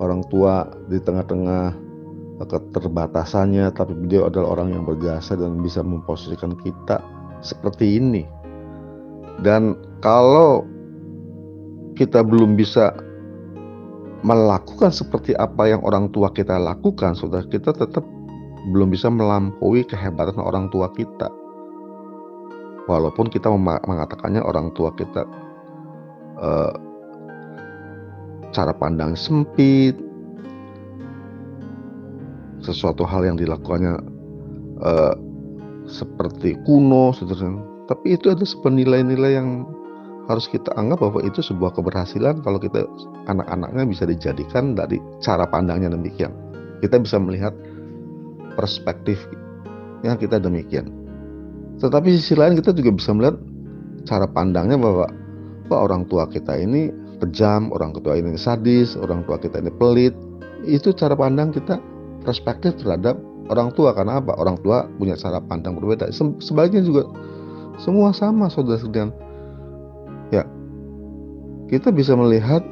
orang 0.01 0.25
tua 0.27 0.67
di 0.89 0.99
tengah-tengah 0.99 1.90
keterbatasannya 2.45 3.69
tapi 3.73 3.93
beliau 3.93 4.29
adalah 4.29 4.57
orang 4.57 4.73
yang 4.73 4.83
berjasa 4.85 5.37
dan 5.37 5.59
bisa 5.61 5.81
memposisikan 5.81 6.57
kita 6.61 7.01
seperti 7.41 7.97
ini. 7.97 8.23
Dan 9.41 9.73
kalau 10.05 10.65
kita 11.97 12.21
belum 12.21 12.57
bisa 12.57 12.93
melakukan 14.21 14.93
seperti 14.93 15.33
apa 15.37 15.69
yang 15.69 15.81
orang 15.81 16.09
tua 16.13 16.29
kita 16.29 16.57
lakukan 16.61 17.17
sudah 17.17 17.41
kita 17.49 17.73
tetap 17.73 18.05
belum 18.69 18.93
bisa 18.93 19.09
melampaui 19.09 19.81
kehebatan 19.85 20.37
orang 20.37 20.69
tua 20.69 20.89
kita. 20.93 21.29
Walaupun 22.85 23.29
kita 23.29 23.49
mengatakannya 23.85 24.41
orang 24.41 24.73
tua 24.73 24.93
kita 24.93 25.25
uh, 26.41 26.73
cara 28.51 28.73
pandang 28.75 29.13
sempit 29.13 29.95
sesuatu 32.61 33.05
hal 33.05 33.25
yang 33.25 33.37
dilakukannya 33.37 33.97
uh, 34.81 35.13
seperti 35.89 36.57
kuno 36.63 37.11
seterusnya. 37.13 37.61
Tapi 37.89 38.15
itu 38.15 38.31
ada 38.31 38.45
nilai-nilai 38.69 39.35
yang 39.35 39.67
harus 40.29 40.47
kita 40.47 40.71
anggap 40.79 41.03
bahwa 41.03 41.19
itu 41.27 41.43
sebuah 41.43 41.75
keberhasilan 41.75 42.39
kalau 42.45 42.61
kita 42.61 42.87
anak-anaknya 43.27 43.83
bisa 43.89 44.03
dijadikan 44.07 44.77
dari 44.77 45.01
cara 45.19 45.43
pandangnya 45.49 45.91
demikian. 45.91 46.31
Kita 46.79 47.01
bisa 47.01 47.19
melihat 47.19 47.51
perspektif 48.55 49.19
yang 50.07 50.15
kita 50.15 50.39
demikian. 50.39 50.87
Tetapi 51.81 52.13
sisi 52.15 52.37
lain 52.37 52.55
kita 52.55 52.71
juga 52.71 52.93
bisa 52.93 53.11
melihat 53.11 53.37
cara 54.05 54.25
pandangnya 54.29 54.77
bahwa 54.77 55.05
wah, 55.67 55.79
orang 55.81 56.05
tua 56.07 56.29
kita 56.29 56.57
ini 56.57 56.93
kejam, 57.21 57.69
orang 57.73 57.93
tua 57.93 58.17
ini 58.17 58.37
sadis, 58.37 58.97
orang 58.97 59.25
tua 59.25 59.37
kita 59.41 59.61
ini 59.61 59.73
pelit. 59.75 60.13
Itu 60.61 60.93
cara 60.93 61.17
pandang 61.17 61.53
kita 61.53 61.81
perspektif 62.21 62.77
terhadap 62.79 63.17
orang 63.49 63.73
tua 63.73 63.91
karena 63.91 64.21
apa? 64.21 64.37
Orang 64.37 64.61
tua 64.61 64.87
punya 64.95 65.17
cara 65.17 65.41
pandang 65.43 65.77
berbeda. 65.77 66.09
Sebaliknya 66.39 66.85
juga 66.85 67.09
semua 67.81 68.13
sama 68.13 68.47
saudara-saudara. 68.47 69.11
Ya. 70.31 70.45
Kita 71.67 71.89
bisa 71.89 72.13
melihat 72.15 72.63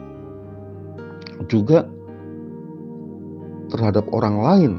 juga 1.48 1.88
terhadap 3.72 4.06
orang 4.12 4.36
lain 4.42 4.72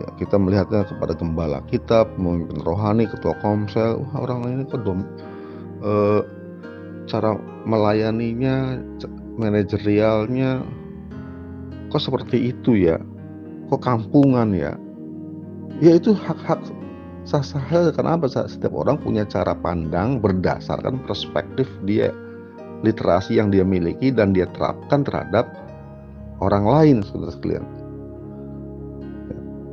ya, 0.00 0.08
kita 0.16 0.36
melihatnya 0.38 0.86
kepada 0.86 1.12
gembala 1.12 1.58
kita 1.68 2.06
pemimpin 2.16 2.62
rohani 2.62 3.04
ketua 3.10 3.34
komsel 3.42 4.00
wah 4.00 4.24
orang 4.24 4.46
ini 4.46 4.62
kok 4.64 4.80
dom 4.86 5.02
e, 5.82 5.92
cara 7.10 7.36
melayaninya 7.66 8.80
manajerialnya 9.36 10.62
kok 11.90 12.02
seperti 12.02 12.54
itu 12.54 12.88
ya 12.88 12.96
kok 13.68 13.82
kampungan 13.82 14.54
ya. 14.54 14.74
Ya 15.82 15.92
itu 15.98 16.16
hak-hak 16.16 16.62
sah-sah 17.26 17.90
kenapa 17.90 18.30
setiap 18.30 18.72
orang 18.72 18.96
punya 19.02 19.26
cara 19.26 19.52
pandang 19.58 20.22
berdasarkan 20.22 21.02
perspektif 21.04 21.66
dia 21.82 22.14
literasi 22.86 23.36
yang 23.36 23.50
dia 23.50 23.66
miliki 23.66 24.14
dan 24.14 24.30
dia 24.30 24.46
terapkan 24.54 25.02
terhadap 25.02 25.50
orang 26.40 26.64
lain 26.64 26.96
saudara 27.02 27.32
sekalian. 27.34 27.64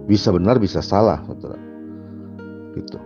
Bisa 0.09 0.33
benar 0.35 0.59
bisa 0.59 0.83
salah 0.83 1.21
saudara. 1.23 1.55
Gitu. 2.73 2.97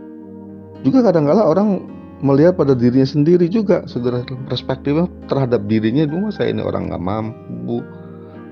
Juga 0.86 1.12
kadang-kala 1.12 1.44
orang 1.44 1.84
melihat 2.24 2.58
pada 2.58 2.74
dirinya 2.74 3.06
sendiri 3.06 3.46
juga 3.46 3.86
saudara 3.86 4.26
perspektifnya 4.50 5.06
terhadap 5.30 5.66
dirinya. 5.70 6.08
Dulu 6.08 6.34
saya 6.34 6.56
ini 6.56 6.64
orang 6.64 6.90
nggak 6.90 7.04
mampu 7.04 7.84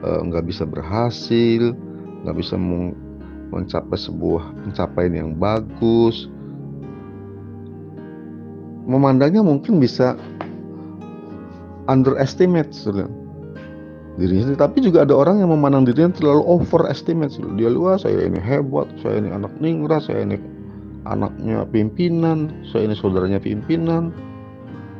eh, 0.05 0.21
nggak 0.27 0.43
bisa 0.45 0.67
berhasil 0.67 1.73
nggak 2.25 2.37
bisa 2.41 2.57
mencapai 3.53 3.95
sebuah 3.95 4.43
pencapaian 4.65 5.13
yang 5.13 5.31
bagus 5.37 6.27
memandangnya 8.85 9.41
mungkin 9.41 9.81
bisa 9.81 10.13
underestimate 11.89 12.73
saudara 12.73 13.09
dirinya. 14.15 14.55
Tapi 14.55 14.79
juga 14.79 15.03
ada 15.03 15.13
orang 15.15 15.43
yang 15.43 15.51
memandang 15.51 15.85
dirinya 15.85 16.15
terlalu 16.15 16.43
overestimate. 16.47 17.35
Dia 17.59 17.69
luas, 17.69 18.07
saya 18.07 18.25
ini 18.25 18.39
hebat, 18.39 18.87
saya 19.03 19.19
ini 19.19 19.29
anak 19.31 19.51
ningrat, 19.59 20.07
saya 20.07 20.23
ini 20.23 20.39
anaknya 21.05 21.67
pimpinan, 21.69 22.49
saya 22.71 22.87
ini 22.89 22.95
saudaranya 22.95 23.41
pimpinan. 23.41 24.15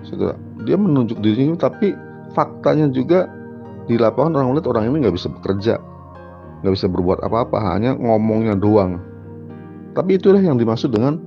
Saudara, 0.05 0.38
dia 0.67 0.77
menunjuk 0.77 1.17
dirinya, 1.24 1.58
tapi 1.58 1.96
faktanya 2.38 2.91
juga 2.94 3.25
di 3.89 3.98
lapangan 3.98 4.38
orang 4.38 4.53
melihat 4.53 4.67
orang 4.75 4.84
ini 4.91 5.05
nggak 5.05 5.15
bisa 5.17 5.29
bekerja, 5.34 5.82
nggak 6.66 6.74
bisa 6.74 6.90
berbuat 6.90 7.22
apa-apa, 7.22 7.62
hanya 7.78 7.94
ngomongnya 7.94 8.58
doang. 8.58 8.98
Tapi 9.94 10.18
itulah 10.18 10.42
yang 10.42 10.58
dimaksud 10.58 10.90
dengan 10.90 11.22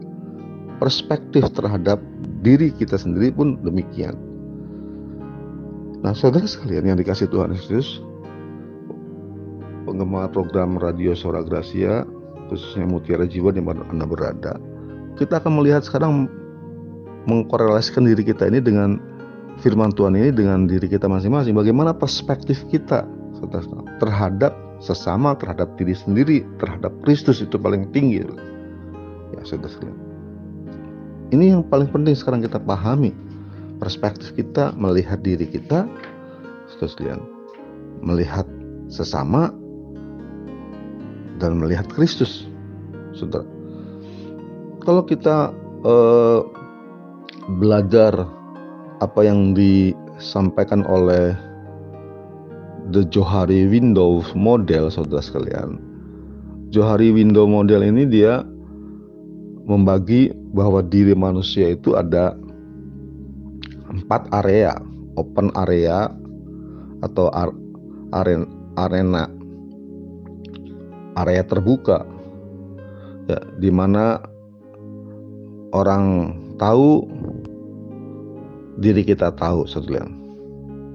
perspektif 0.83 1.47
terhadap 1.55 2.03
diri 2.43 2.75
kita 2.75 2.99
sendiri 2.99 3.31
pun 3.31 3.55
demikian. 3.63 4.19
Nah, 6.03 6.15
saudara 6.15 6.47
sekalian 6.47 6.91
yang 6.91 6.99
dikasih 6.99 7.31
Tuhan 7.31 7.55
Yesus, 7.55 8.03
penggemar 9.87 10.31
program 10.31 10.79
Radio 10.79 11.15
Suara 11.15 11.43
Gracia, 11.43 12.03
khususnya 12.51 12.87
Mutiara 12.87 13.27
Jiwa 13.27 13.55
di 13.55 13.63
mana 13.63 13.83
Anda 13.91 14.07
berada, 14.07 14.59
kita 15.19 15.43
akan 15.43 15.59
melihat 15.59 15.83
sekarang 15.83 16.31
mengkorelasikan 17.27 18.07
diri 18.07 18.23
kita 18.23 18.47
ini 18.47 18.63
dengan 18.63 19.03
firman 19.59 19.91
Tuhan 19.91 20.15
ini 20.15 20.31
dengan 20.31 20.71
diri 20.71 20.87
kita 20.87 21.11
masing-masing. 21.11 21.57
Bagaimana 21.57 21.91
perspektif 21.91 22.63
kita 22.71 23.03
terhadap 23.99 24.55
sesama, 24.79 25.35
terhadap 25.35 25.75
diri 25.75 25.95
sendiri, 25.95 26.47
terhadap 26.63 26.95
Kristus 27.03 27.43
itu 27.43 27.59
paling 27.59 27.91
tinggi. 27.91 28.23
Ya, 29.35 29.41
saudara 29.43 29.71
sekalian. 29.71 29.99
Ini 31.29 31.45
yang 31.59 31.63
paling 31.67 31.93
penting 31.93 32.17
sekarang 32.17 32.41
kita 32.41 32.57
pahami 32.57 33.13
perspektif 33.79 34.35
kita 34.35 34.75
melihat 34.75 35.23
diri 35.23 35.47
kita 35.47 35.87
terus 36.79 36.95
kalian 36.99 37.23
melihat 38.03 38.45
sesama 38.91 39.51
dan 41.39 41.59
melihat 41.59 41.87
Kristus 41.91 42.47
saudara 43.15 43.47
kalau 44.83 45.03
kita 45.07 45.55
eh, 45.87 46.41
belajar 47.59 48.27
apa 48.99 49.21
yang 49.23 49.55
disampaikan 49.55 50.83
oleh 50.87 51.35
The 52.89 53.05
Johari 53.13 53.69
Window 53.69 54.25
Model 54.33 54.89
saudara 54.89 55.21
sekalian. 55.21 55.77
Johari 56.73 57.13
Window 57.13 57.45
Model 57.45 57.85
ini 57.85 58.09
dia 58.09 58.41
membagi 59.69 60.33
bahwa 60.57 60.81
diri 60.81 61.13
manusia 61.13 61.77
itu 61.77 61.93
ada 62.01 62.33
empat 63.93 64.33
area. 64.33 64.73
Open 65.21 65.53
area 65.53 66.09
atau 67.05 67.29
arena. 68.81 69.29
Area 71.21 71.43
terbuka. 71.45 72.09
Ya 73.29 73.45
di 73.61 73.69
mana 73.69 74.25
orang 75.77 76.33
tahu 76.57 77.05
diri 78.81 79.05
kita 79.05 79.29
tahu 79.37 79.69
saudara 79.69 80.18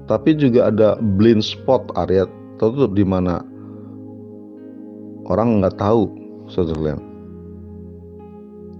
tapi 0.04 0.36
juga 0.36 0.68
ada 0.68 1.00
blind 1.20 1.40
spot 1.40 1.88
area 1.96 2.28
tertutup 2.60 2.92
di 2.92 3.04
mana 3.04 3.40
orang 5.26 5.64
nggak 5.64 5.80
tahu 5.80 6.08
saudara 6.48 7.00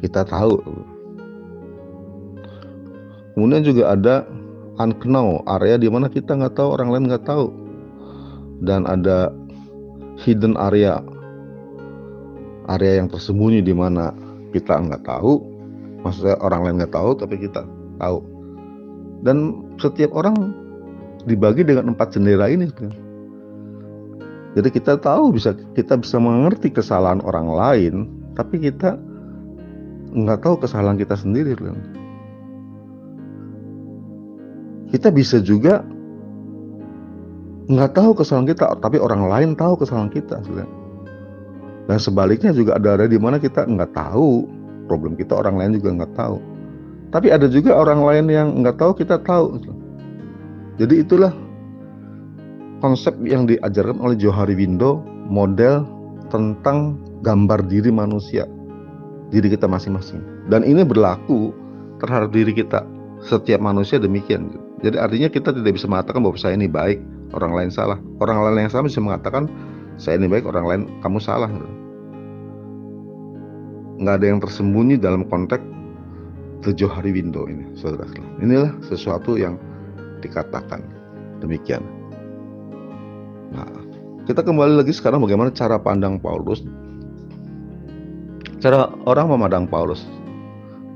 kita 0.04 0.20
tahu. 0.28 0.60
Kemudian 3.32 3.64
juga 3.64 3.96
ada 3.96 4.28
unknown 4.76 5.40
area 5.48 5.80
di 5.80 5.88
mana 5.88 6.12
kita 6.12 6.36
nggak 6.36 6.60
tahu 6.60 6.76
orang 6.76 6.92
lain 6.92 7.08
nggak 7.08 7.24
tahu. 7.24 7.48
Dan 8.60 8.84
ada 8.84 9.32
hidden 10.20 10.60
area 10.60 11.00
area 12.68 13.00
yang 13.00 13.08
tersembunyi 13.08 13.64
di 13.64 13.72
mana 13.72 14.12
kita 14.52 14.76
nggak 14.76 15.08
tahu. 15.08 15.40
Maksudnya 16.04 16.36
orang 16.44 16.68
lain 16.68 16.76
nggak 16.84 16.92
tahu 16.92 17.10
tapi 17.16 17.40
kita 17.40 17.64
tahu. 17.96 18.20
Dan 19.24 19.64
setiap 19.80 20.12
orang 20.12 20.52
dibagi 21.24 21.64
dengan 21.64 21.92
empat 21.92 22.16
jendela 22.16 22.48
ini 22.48 22.68
jadi 24.54 24.68
kita 24.70 25.00
tahu 25.02 25.34
bisa 25.34 25.56
kita 25.74 25.98
bisa 25.98 26.16
mengerti 26.20 26.70
kesalahan 26.70 27.24
orang 27.24 27.48
lain 27.50 27.94
tapi 28.38 28.60
kita 28.60 28.96
nggak 30.14 30.40
tahu 30.44 30.60
kesalahan 30.60 31.00
kita 31.00 31.18
sendiri 31.18 31.58
kan 31.58 31.74
kita 34.94 35.10
bisa 35.10 35.42
juga 35.42 35.82
nggak 37.64 37.96
tahu 37.96 38.10
kesalahan 38.12 38.48
kita, 38.52 38.76
tapi 38.78 39.00
orang 39.00 39.24
lain 39.24 39.50
tahu 39.56 39.80
kesalahan 39.80 40.12
kita. 40.12 40.38
Dan 41.84 41.98
sebaliknya 42.00 42.52
juga 42.52 42.76
ada 42.76 43.00
ada 43.00 43.06
di 43.08 43.16
mana 43.16 43.40
kita 43.40 43.64
nggak 43.64 43.96
tahu 43.96 44.44
problem 44.87 45.16
kita, 45.16 45.40
orang 45.40 45.56
lain 45.56 45.80
juga 45.80 46.04
nggak 46.04 46.12
tahu. 46.12 46.37
Tapi 47.10 47.28
ada 47.30 47.46
juga 47.48 47.74
orang 47.78 48.04
lain 48.04 48.24
yang 48.28 48.48
nggak 48.60 48.76
tahu 48.76 48.92
kita 48.94 49.16
tahu. 49.24 49.60
Jadi 50.74 51.06
itulah 51.06 51.30
konsep 52.82 53.14
yang 53.22 53.46
diajarkan 53.46 54.02
oleh 54.02 54.18
Johari 54.18 54.58
Windo 54.58 55.00
model 55.30 55.87
tentang 56.28 56.98
gambar 57.22 57.64
diri 57.70 57.94
manusia, 57.94 58.44
diri 59.30 59.48
kita 59.54 59.70
masing-masing. 59.70 60.20
Dan 60.50 60.66
ini 60.66 60.82
berlaku 60.82 61.54
terhadap 62.02 62.34
diri 62.34 62.52
kita. 62.52 62.82
Setiap 63.24 63.62
manusia 63.62 63.96
demikian. 63.96 64.52
Jadi 64.84 65.00
artinya 65.00 65.32
kita 65.32 65.54
tidak 65.54 65.80
bisa 65.80 65.88
mengatakan 65.88 66.20
bahwa 66.20 66.37
saya 66.37 66.58
ini 66.58 66.68
baik, 66.68 67.00
orang 67.32 67.56
lain 67.56 67.70
salah. 67.72 67.96
Orang 68.20 68.44
lain 68.44 68.68
yang 68.68 68.72
salah 68.74 68.84
bisa 68.84 69.00
mengatakan 69.00 69.48
saya 69.96 70.20
ini 70.20 70.28
baik, 70.28 70.44
orang 70.44 70.66
lain 70.68 70.82
kamu 71.00 71.22
salah. 71.22 71.48
Nggak 73.96 74.14
ada 74.20 74.26
yang 74.26 74.40
tersembunyi 74.42 75.00
dalam 75.00 75.24
konteks 75.30 75.62
tujuh 76.66 76.90
hari 76.90 77.16
window 77.16 77.48
ini, 77.48 77.64
saudara. 77.78 78.04
Inilah 78.42 78.76
sesuatu 78.84 79.40
yang 79.40 79.56
dikatakan 80.24 80.80
demikian. 81.44 81.84
Nah, 83.52 83.68
kita 84.24 84.40
kembali 84.40 84.80
lagi 84.80 84.96
sekarang 84.96 85.20
bagaimana 85.20 85.52
cara 85.52 85.76
pandang 85.76 86.16
Paulus. 86.16 86.64
Cara 88.64 88.88
orang 89.04 89.28
memandang 89.28 89.68
Paulus. 89.68 90.08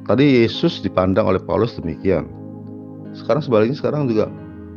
Tadi 0.09 0.41
Yesus 0.41 0.81
dipandang 0.81 1.29
oleh 1.29 1.43
Paulus 1.45 1.77
demikian 1.77 2.39
sekarang 3.17 3.43
sebaliknya 3.43 3.77
sekarang 3.79 4.11
juga 4.11 4.29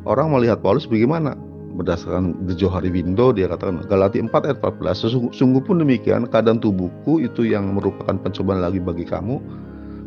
orang 0.08 0.32
melihat 0.32 0.64
Paulus 0.64 0.90
bagaimana 0.90 1.36
berdasarkan 1.78 2.36
The 2.50 2.56
Johari 2.56 2.92
Window 2.92 3.32
dia 3.32 3.48
katakan 3.48 3.84
Galati 3.88 4.20
4 4.20 4.28
ayat 4.34 4.60
14 4.60 5.08
sesungguh, 5.08 5.32
sungguh 5.32 5.62
pun 5.64 5.80
demikian 5.80 6.28
keadaan 6.28 6.60
tubuhku 6.60 7.24
itu 7.24 7.48
yang 7.48 7.72
merupakan 7.72 8.18
pencobaan 8.20 8.60
lagi 8.60 8.82
bagi 8.84 9.08
kamu 9.08 9.40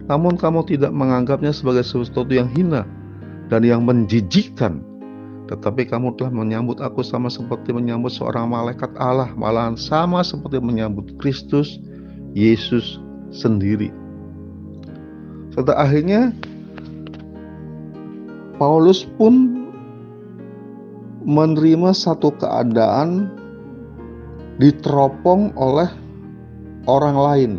namun 0.04 0.36
kamu 0.36 0.68
tidak 0.68 0.92
menganggapnya 0.92 1.54
sebagai 1.54 1.80
sesuatu 1.80 2.28
yang 2.28 2.52
hina 2.52 2.84
dan 3.48 3.64
yang 3.64 3.84
menjijikkan 3.84 4.80
tetapi 5.44 5.84
kamu 5.84 6.16
telah 6.16 6.32
menyambut 6.32 6.80
aku 6.80 7.04
sama 7.04 7.28
seperti 7.28 7.76
menyambut 7.76 8.12
seorang 8.12 8.48
malaikat 8.48 8.88
Allah 8.96 9.28
malahan 9.36 9.76
sama 9.76 10.24
seperti 10.24 10.56
menyambut 10.60 11.12
Kristus 11.20 11.76
Yesus 12.32 12.96
sendiri 13.28 13.92
Setelah 15.54 15.86
akhirnya 15.86 16.34
Paulus 18.58 19.06
pun 19.18 19.64
menerima 21.24 21.90
satu 21.96 22.30
keadaan 22.36 23.32
diteropong 24.60 25.56
oleh 25.58 25.88
orang 26.86 27.16
lain. 27.16 27.52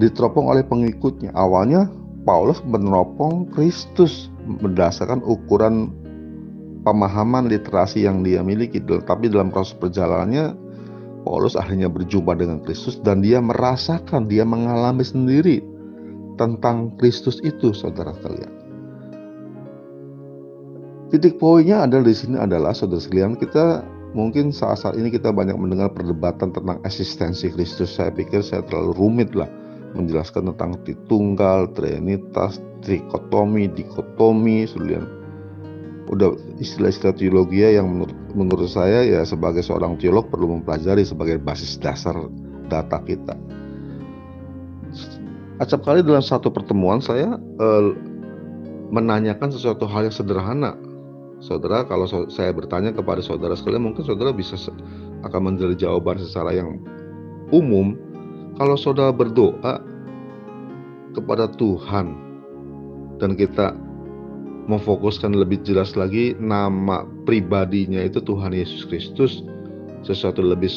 Diteropong 0.00 0.48
oleh 0.48 0.64
pengikutnya. 0.64 1.30
Awalnya 1.36 1.86
Paulus 2.28 2.60
meneropong 2.68 3.48
Kristus 3.52 4.28
berdasarkan 4.60 5.24
ukuran 5.24 5.88
pemahaman 6.84 7.48
literasi 7.48 8.04
yang 8.04 8.20
dia 8.20 8.44
miliki. 8.44 8.80
Tapi 8.80 9.32
dalam 9.32 9.48
proses 9.48 9.76
perjalanannya 9.76 10.52
Paulus 11.24 11.56
akhirnya 11.56 11.88
berjumpa 11.88 12.36
dengan 12.36 12.60
Kristus 12.64 13.00
dan 13.00 13.20
dia 13.24 13.40
merasakan, 13.40 14.28
dia 14.28 14.44
mengalami 14.44 15.04
sendiri 15.04 15.60
tentang 16.40 16.96
Kristus 16.96 17.40
itu, 17.44 17.76
saudara 17.76 18.16
kalian. 18.24 18.52
Titik 21.10 21.42
poinnya 21.42 21.84
adalah 21.84 22.06
di 22.06 22.14
sini 22.14 22.38
adalah 22.38 22.70
saudara 22.70 23.02
sekalian 23.02 23.34
kita 23.34 23.82
mungkin 24.14 24.54
saat-saat 24.54 24.94
ini 24.94 25.10
kita 25.10 25.34
banyak 25.34 25.58
mendengar 25.58 25.90
perdebatan 25.90 26.54
tentang 26.54 26.78
eksistensi 26.86 27.50
Kristus. 27.50 27.98
Saya 27.98 28.14
pikir 28.14 28.46
saya 28.46 28.62
terlalu 28.62 28.94
rumit 28.94 29.34
lah 29.34 29.50
menjelaskan 29.96 30.54
tentang 30.54 30.78
tritunggal, 30.86 31.70
trinitas, 31.74 32.58
trikotomi, 32.84 33.70
dikotomi, 33.70 34.66
sekalian. 34.66 35.06
Udah 36.10 36.34
istilah-istilah 36.58 37.14
teologi 37.14 37.62
yang 37.62 37.86
menurut, 37.86 38.16
menurut 38.34 38.70
saya 38.70 39.06
ya 39.06 39.22
sebagai 39.22 39.62
seorang 39.62 39.94
teolog 39.98 40.26
perlu 40.26 40.58
mempelajari 40.58 41.06
sebagai 41.06 41.38
basis 41.38 41.78
dasar 41.78 42.18
data 42.66 42.98
kita. 43.06 43.38
Acap 45.62 45.86
kali 45.86 46.02
dalam 46.02 46.24
satu 46.24 46.50
pertemuan 46.50 46.98
saya 46.98 47.38
eh, 47.38 47.88
menanyakan 48.90 49.54
sesuatu 49.54 49.86
hal 49.86 50.10
yang 50.10 50.16
sederhana 50.16 50.74
Saudara, 51.40 51.88
kalau 51.88 52.04
saya 52.28 52.52
bertanya 52.52 52.92
kepada 52.92 53.24
saudara 53.24 53.56
sekalian, 53.56 53.88
mungkin 53.88 54.04
saudara 54.04 54.28
bisa 54.28 54.60
akan 55.24 55.40
menjadi 55.40 55.88
jawaban 55.88 56.20
secara 56.20 56.52
yang 56.52 56.76
umum. 57.48 57.96
Kalau 58.60 58.76
saudara 58.76 59.08
berdoa 59.08 59.80
kepada 61.16 61.48
Tuhan 61.56 62.12
dan 63.16 63.32
kita 63.32 63.72
memfokuskan 64.68 65.32
lebih 65.32 65.64
jelas 65.64 65.96
lagi 65.96 66.36
nama 66.36 67.08
pribadinya 67.24 68.04
itu 68.04 68.20
Tuhan 68.20 68.52
Yesus 68.52 68.84
Kristus, 68.84 69.40
sesuatu 70.04 70.44
lebih 70.44 70.68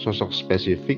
sosok 0.00 0.32
spesifik, 0.32 0.96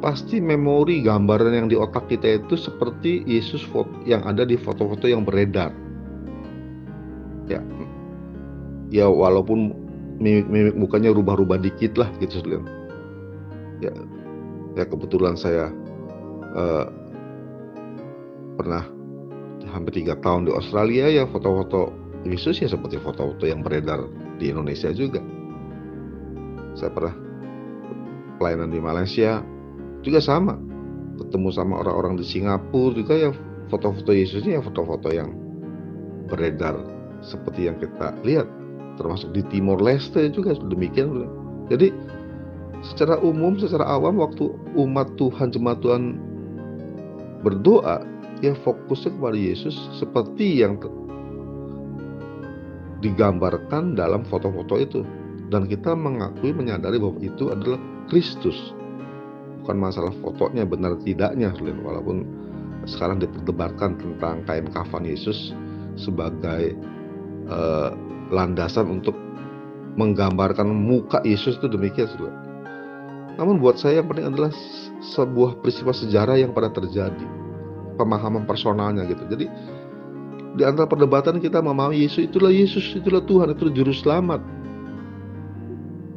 pasti 0.00 0.40
memori 0.40 1.04
gambaran 1.04 1.60
yang 1.60 1.68
di 1.68 1.76
otak 1.76 2.08
kita 2.08 2.40
itu 2.40 2.56
seperti 2.56 3.20
Yesus 3.28 3.68
yang 4.08 4.24
ada 4.24 4.48
di 4.48 4.56
foto-foto 4.56 5.04
yang 5.04 5.28
beredar. 5.28 5.76
Ya, 7.52 7.60
ya 8.88 9.12
walaupun 9.12 9.76
mimik-mimik 10.24 10.72
mukanya 10.72 11.12
rubah-rubah 11.12 11.60
dikit 11.60 12.00
lah 12.00 12.08
gitu. 12.16 12.40
Ya, 13.84 13.92
ya 14.78 14.84
kebetulan 14.86 15.34
saya 15.34 15.70
uh, 16.54 16.86
pernah 18.60 18.84
hampir 19.70 20.02
tiga 20.02 20.18
tahun 20.18 20.50
di 20.50 20.52
Australia 20.52 21.06
ya 21.08 21.24
foto-foto 21.30 21.94
Yesus 22.26 22.60
ya 22.60 22.68
seperti 22.68 23.00
foto-foto 23.00 23.48
yang 23.48 23.64
beredar 23.64 24.04
di 24.36 24.52
Indonesia 24.52 24.92
juga. 24.92 25.24
Saya 26.76 26.92
pernah 26.92 27.14
pelayanan 28.36 28.70
di 28.72 28.80
Malaysia 28.80 29.40
juga 30.04 30.20
sama. 30.20 30.56
Ketemu 31.20 31.48
sama 31.52 31.84
orang-orang 31.84 32.16
di 32.20 32.24
Singapura 32.24 32.96
juga 32.96 33.14
ya 33.16 33.30
foto-foto 33.68 34.12
Yesusnya 34.12 34.60
ya 34.60 34.62
foto-foto 34.64 35.08
yang 35.12 35.32
beredar 36.28 36.76
seperti 37.24 37.68
yang 37.68 37.76
kita 37.80 38.12
lihat. 38.24 38.48
Termasuk 39.00 39.32
di 39.32 39.40
Timor 39.48 39.80
Leste 39.80 40.28
juga 40.28 40.52
demikian. 40.56 41.24
Jadi 41.72 41.88
secara 42.80 43.20
umum, 43.20 43.56
secara 43.60 43.84
awam 43.84 44.20
waktu 44.20 44.48
umat 44.76 45.12
Tuhan, 45.20 45.52
jemaat 45.52 45.84
Tuhan 45.84 46.16
berdoa, 47.44 48.04
ya 48.40 48.56
fokusnya 48.64 49.16
kepada 49.16 49.38
Yesus 49.38 49.76
seperti 49.96 50.64
yang 50.64 50.80
digambarkan 53.00 53.96
dalam 53.96 54.24
foto-foto 54.28 54.76
itu. 54.80 55.00
Dan 55.50 55.66
kita 55.66 55.98
mengakui 55.98 56.54
menyadari 56.54 57.02
bahwa 57.02 57.18
itu 57.18 57.50
adalah 57.50 57.80
Kristus. 58.06 58.56
Bukan 59.60 59.76
masalah 59.82 60.14
fotonya 60.22 60.62
benar 60.62 60.94
tidaknya 61.02 61.52
walaupun 61.82 62.22
sekarang 62.88 63.20
diperdebatkan 63.20 63.98
tentang 63.98 64.40
kain 64.48 64.70
kafan 64.72 65.04
Yesus 65.04 65.52
sebagai 66.00 66.72
uh, 67.50 67.92
landasan 68.30 68.88
untuk 68.88 69.12
menggambarkan 69.98 70.70
muka 70.70 71.20
Yesus 71.26 71.58
itu 71.60 71.66
demikian 71.66 72.08
saudara. 72.14 72.49
Namun 73.40 73.56
buat 73.56 73.80
saya 73.80 74.04
yang 74.04 74.08
penting 74.12 74.28
adalah 74.28 74.52
sebuah 75.00 75.64
peristiwa 75.64 75.96
sejarah 75.96 76.36
yang 76.36 76.52
pada 76.52 76.68
terjadi. 76.68 77.24
Pemahaman 77.96 78.44
personalnya 78.44 79.08
gitu. 79.08 79.24
Jadi 79.32 79.48
di 80.60 80.62
antara 80.66 80.84
perdebatan 80.84 81.40
kita 81.40 81.64
memahami 81.64 82.04
Yesus 82.04 82.28
itulah 82.28 82.52
Yesus 82.52 82.84
itulah 82.92 83.24
Tuhan 83.24 83.56
itu 83.56 83.72
juru 83.72 83.96
selamat. 83.96 84.44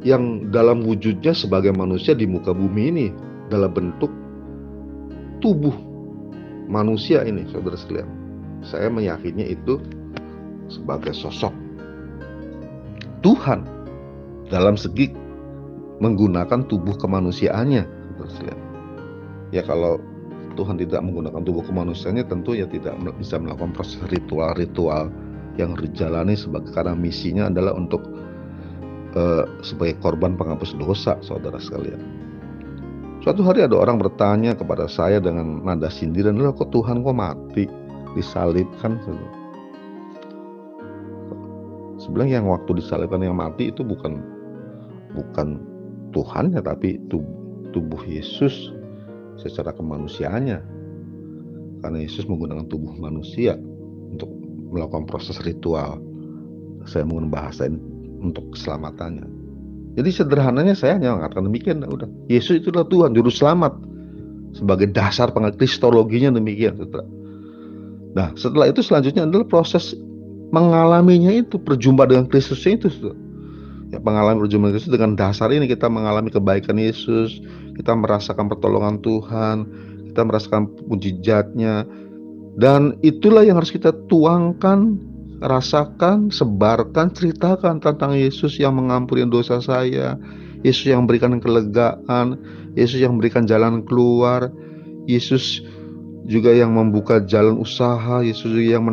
Yang 0.04 0.52
dalam 0.52 0.84
wujudnya 0.84 1.32
sebagai 1.32 1.72
manusia 1.72 2.12
di 2.12 2.28
muka 2.28 2.52
bumi 2.52 2.92
ini 2.92 3.06
dalam 3.48 3.72
bentuk 3.72 4.12
tubuh 5.40 5.72
manusia 6.68 7.24
ini 7.24 7.48
saudara 7.48 7.80
sekalian. 7.80 8.08
Saya 8.68 8.92
meyakini 8.92 9.56
itu 9.56 9.80
sebagai 10.68 11.16
sosok 11.16 11.52
Tuhan 13.24 13.64
dalam 14.52 14.76
segi 14.76 15.23
menggunakan 16.04 16.68
tubuh 16.68 16.92
kemanusiaannya 17.00 17.82
ya 19.54 19.62
kalau 19.64 19.96
Tuhan 20.54 20.78
tidak 20.78 21.02
menggunakan 21.02 21.40
tubuh 21.42 21.64
kemanusiaannya 21.66 22.28
tentu 22.28 22.54
ya 22.54 22.68
tidak 22.68 22.94
bisa 23.18 23.40
melakukan 23.40 23.74
proses 23.74 23.98
ritual-ritual 24.12 25.10
yang 25.58 25.74
dijalani 25.78 26.34
sebagai 26.38 26.70
karena 26.74 26.94
misinya 26.94 27.50
adalah 27.50 27.74
untuk 27.74 28.02
uh, 29.18 29.46
sebagai 29.62 29.98
korban 30.02 30.34
penghapus 30.38 30.78
dosa 30.78 31.18
saudara 31.22 31.58
sekalian. 31.58 31.98
Suatu 33.22 33.40
hari 33.40 33.64
ada 33.64 33.80
orang 33.80 33.96
bertanya 33.96 34.52
kepada 34.52 34.84
saya 34.84 35.16
dengan 35.16 35.64
nada 35.64 35.88
sindiran, 35.88 36.36
"Loh 36.36 36.52
kok 36.52 36.70
Tuhan 36.74 37.00
kok 37.00 37.16
mati? 37.16 37.64
Disalibkan?" 38.12 39.00
Sebenarnya 41.96 42.42
yang 42.44 42.52
waktu 42.52 42.84
disalibkan 42.84 43.24
yang 43.24 43.38
mati 43.38 43.72
itu 43.72 43.80
bukan 43.80 44.20
bukan 45.16 45.73
Tuhan 46.14 46.54
ya 46.54 46.62
tapi 46.62 47.02
tubuh, 47.10 48.00
Yesus 48.06 48.70
secara 49.42 49.74
kemanusiaannya. 49.74 50.58
Karena 51.82 51.98
Yesus 52.00 52.24
menggunakan 52.30 52.70
tubuh 52.70 52.94
manusia 52.96 53.58
untuk 54.08 54.30
melakukan 54.70 55.04
proses 55.10 55.36
ritual. 55.42 56.00
Saya 56.86 57.04
menggunakan 57.04 57.34
bahasa 57.34 57.68
untuk 58.22 58.54
keselamatannya. 58.54 59.26
Jadi 59.94 60.10
sederhananya 60.10 60.74
saya 60.78 60.96
hanya 60.96 61.18
mengatakan 61.18 61.50
demikian. 61.50 61.82
Nah, 61.82 61.90
udah, 61.90 62.08
Yesus 62.30 62.62
itulah 62.64 62.86
Tuhan, 62.88 63.12
juru 63.12 63.28
selamat. 63.28 63.74
Sebagai 64.54 64.94
dasar 64.94 65.34
kristologinya 65.34 66.38
demikian. 66.38 66.78
Setelah. 66.78 67.06
Nah, 68.14 68.28
setelah 68.38 68.66
itu 68.70 68.80
selanjutnya 68.80 69.26
adalah 69.26 69.46
proses 69.46 69.98
mengalaminya 70.54 71.34
itu, 71.34 71.58
berjumpa 71.58 72.06
dengan 72.06 72.30
Kristusnya 72.30 72.78
itu. 72.78 72.86
Setelah 72.90 73.18
ya, 73.90 73.98
pengalaman 74.00 74.40
berjumpa 74.40 74.72
Yesus 74.72 74.92
dengan 74.92 75.18
dasar 75.18 75.50
ini 75.50 75.66
kita 75.66 75.90
mengalami 75.90 76.30
kebaikan 76.30 76.78
Yesus, 76.78 77.42
kita 77.74 77.92
merasakan 77.92 78.46
pertolongan 78.48 79.02
Tuhan, 79.02 79.66
kita 80.12 80.20
merasakan 80.22 80.70
mujizatnya, 80.86 81.84
dan 82.54 82.94
itulah 83.02 83.42
yang 83.42 83.58
harus 83.58 83.74
kita 83.74 83.90
tuangkan, 84.06 84.94
rasakan, 85.42 86.30
sebarkan, 86.30 87.10
ceritakan 87.10 87.82
tentang 87.82 88.14
Yesus 88.14 88.56
yang 88.62 88.78
mengampuni 88.78 89.26
dosa 89.26 89.58
saya, 89.58 90.14
Yesus 90.62 90.88
yang 90.88 91.04
memberikan 91.04 91.42
kelegaan, 91.42 92.38
Yesus 92.78 93.02
yang 93.02 93.18
memberikan 93.18 93.44
jalan 93.44 93.82
keluar, 93.84 94.54
Yesus 95.10 95.60
juga 96.24 96.54
yang 96.54 96.72
membuka 96.72 97.20
jalan 97.20 97.60
usaha, 97.60 98.24
Yesus 98.24 98.48
juga 98.48 98.80
yang 98.80 98.86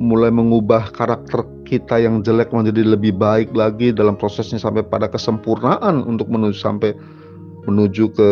mulai 0.00 0.32
mengubah 0.32 0.88
karakter 0.96 1.44
kita 1.68 2.00
yang 2.00 2.24
jelek 2.24 2.48
menjadi 2.56 2.96
lebih 2.96 3.20
baik 3.20 3.52
lagi 3.52 3.92
dalam 3.92 4.16
prosesnya 4.16 4.56
sampai 4.56 4.80
pada 4.80 5.12
kesempurnaan 5.12 6.08
untuk 6.08 6.32
menuju 6.32 6.56
sampai 6.56 6.96
menuju 7.68 8.08
ke 8.16 8.28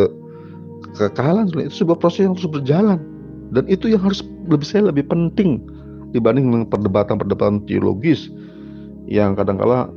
kekekalan 0.97 1.53
itu 1.61 1.85
sebuah 1.85 2.01
proses 2.01 2.25
yang 2.25 2.33
terus 2.33 2.49
berjalan 2.49 2.97
dan 3.53 3.69
itu 3.69 3.93
yang 3.93 4.01
harus 4.01 4.25
lebih 4.49 4.65
saya 4.65 4.89
lebih 4.89 5.05
penting 5.13 5.61
dibanding 6.17 6.49
dengan 6.49 6.65
perdebatan-perdebatan 6.73 7.69
teologis 7.69 8.33
yang 9.05 9.37
kadang-kala 9.37 9.93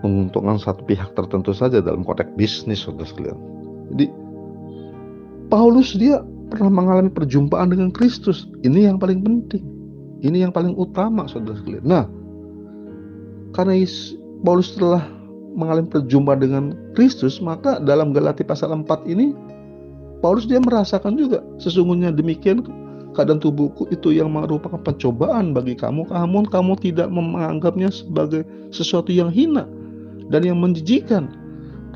menguntungkan 0.00 0.56
satu 0.56 0.80
pihak 0.88 1.12
tertentu 1.12 1.52
saja 1.52 1.84
dalam 1.84 2.08
konteks 2.08 2.32
bisnis 2.40 2.88
saudara 2.88 3.04
sekalian. 3.04 3.36
Jadi 3.92 4.06
Paulus 5.52 5.92
dia 5.92 6.24
pernah 6.48 6.72
mengalami 6.72 7.12
perjumpaan 7.12 7.68
dengan 7.68 7.92
Kristus. 7.92 8.48
Ini 8.64 8.88
yang 8.88 8.96
paling 8.96 9.20
penting. 9.20 9.75
Ini 10.26 10.48
yang 10.48 10.52
paling 10.52 10.74
utama 10.74 11.30
saudara 11.30 11.54
sekalian. 11.62 11.86
Nah, 11.86 12.04
karena 13.54 13.78
Paulus 14.42 14.74
telah 14.74 15.06
mengalami 15.56 15.88
perjumpaan 15.88 16.40
dengan 16.42 16.64
Kristus, 16.98 17.38
maka 17.40 17.78
dalam 17.80 18.12
Galati 18.12 18.44
pasal 18.44 18.74
4 18.74 18.84
ini 19.08 19.32
Paulus 20.20 20.48
dia 20.48 20.60
merasakan 20.60 21.16
juga 21.16 21.44
sesungguhnya 21.60 22.12
demikian 22.12 22.64
keadaan 23.16 23.40
tubuhku 23.40 23.88
itu 23.88 24.12
yang 24.12 24.32
merupakan 24.32 24.76
pencobaan 24.80 25.56
bagi 25.56 25.72
kamu, 25.72 26.08
namun 26.12 26.44
kamu 26.44 26.76
tidak 26.84 27.08
menganggapnya 27.08 27.88
sebagai 27.88 28.44
sesuatu 28.68 29.08
yang 29.08 29.32
hina 29.32 29.64
dan 30.28 30.44
yang 30.44 30.60
menjijikan. 30.60 31.32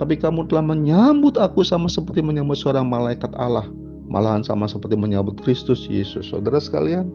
Tapi 0.00 0.16
kamu 0.16 0.48
telah 0.48 0.64
menyambut 0.64 1.36
aku 1.36 1.60
sama 1.60 1.84
seperti 1.92 2.24
menyambut 2.24 2.56
seorang 2.56 2.88
malaikat 2.88 3.28
Allah. 3.36 3.68
Malahan 4.08 4.40
sama 4.40 4.64
seperti 4.64 4.96
menyambut 4.96 5.36
Kristus 5.44 5.84
Yesus. 5.84 6.32
Saudara 6.32 6.56
sekalian, 6.56 7.12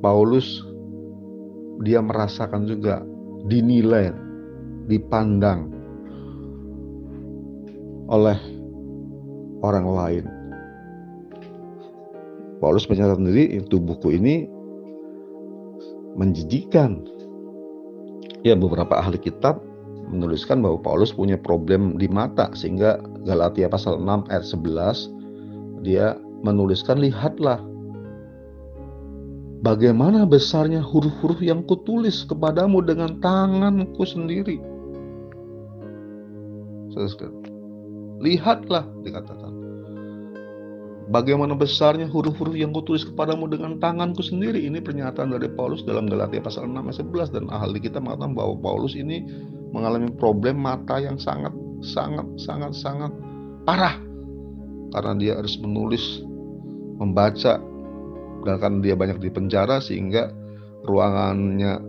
Paulus 0.00 0.64
dia 1.84 2.00
merasakan 2.00 2.68
juga 2.68 3.04
dinilai, 3.48 4.12
dipandang 4.88 5.68
oleh 8.10 8.36
orang 9.64 9.86
lain. 9.86 10.24
Paulus 12.60 12.84
menyatakan 12.92 13.24
sendiri 13.24 13.64
tubuhku 13.72 14.12
ini 14.12 14.44
menjijikan. 16.16 17.00
Ya 18.40 18.56
beberapa 18.56 18.96
ahli 18.96 19.20
kitab 19.20 19.60
menuliskan 20.08 20.64
bahwa 20.64 20.80
Paulus 20.80 21.12
punya 21.12 21.36
problem 21.36 21.96
di 21.96 22.08
mata 22.08 22.50
sehingga 22.56 23.00
Galatia 23.24 23.68
pasal 23.68 24.00
6 24.00 24.32
ayat 24.32 24.44
11 24.44 25.84
dia 25.86 26.16
menuliskan 26.40 26.98
lihatlah 27.00 27.60
Bagaimana 29.60 30.24
besarnya 30.24 30.80
huruf-huruf 30.80 31.44
yang 31.44 31.60
kutulis 31.68 32.24
kepadamu 32.24 32.80
dengan 32.80 33.20
tanganku 33.20 34.08
sendiri. 34.08 34.56
Lihatlah 38.20 38.84
dikatakan. 39.04 39.52
bagaimana 41.10 41.58
besarnya 41.58 42.06
huruf-huruf 42.06 42.54
yang 42.54 42.70
kutulis 42.70 43.02
kepadamu 43.02 43.50
dengan 43.50 43.82
tanganku 43.82 44.22
sendiri. 44.22 44.62
Ini 44.62 44.78
pernyataan 44.78 45.34
dari 45.34 45.50
Paulus 45.50 45.82
dalam 45.82 46.06
Galatia 46.06 46.38
pasal 46.38 46.70
6 46.70 46.86
ayat 46.86 46.98
11 47.02 47.34
dan 47.34 47.44
ahli 47.50 47.82
kita 47.82 47.98
mengatakan 47.98 48.38
bahwa 48.38 48.54
Paulus 48.62 48.94
ini 48.94 49.26
mengalami 49.74 50.06
problem 50.14 50.62
mata 50.62 51.02
yang 51.02 51.18
sangat 51.18 51.50
sangat 51.82 52.26
sangat 52.38 52.72
sangat 52.78 53.10
parah 53.66 53.98
karena 54.94 55.12
dia 55.18 55.32
harus 55.38 55.54
menulis, 55.58 56.22
membaca 56.98 57.62
dan 58.44 58.56
karena 58.60 58.78
dia 58.82 58.94
banyak 58.96 59.18
di 59.20 59.30
penjara 59.32 59.78
sehingga 59.80 60.32
ruangannya 60.84 61.80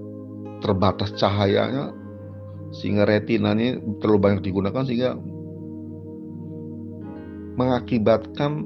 terbatas 0.62 1.16
cahayanya 1.18 1.96
sehingga 2.72 3.04
retinanya 3.04 3.80
terlalu 4.00 4.20
banyak 4.20 4.42
digunakan 4.48 4.84
sehingga 4.88 5.20
mengakibatkan 7.60 8.64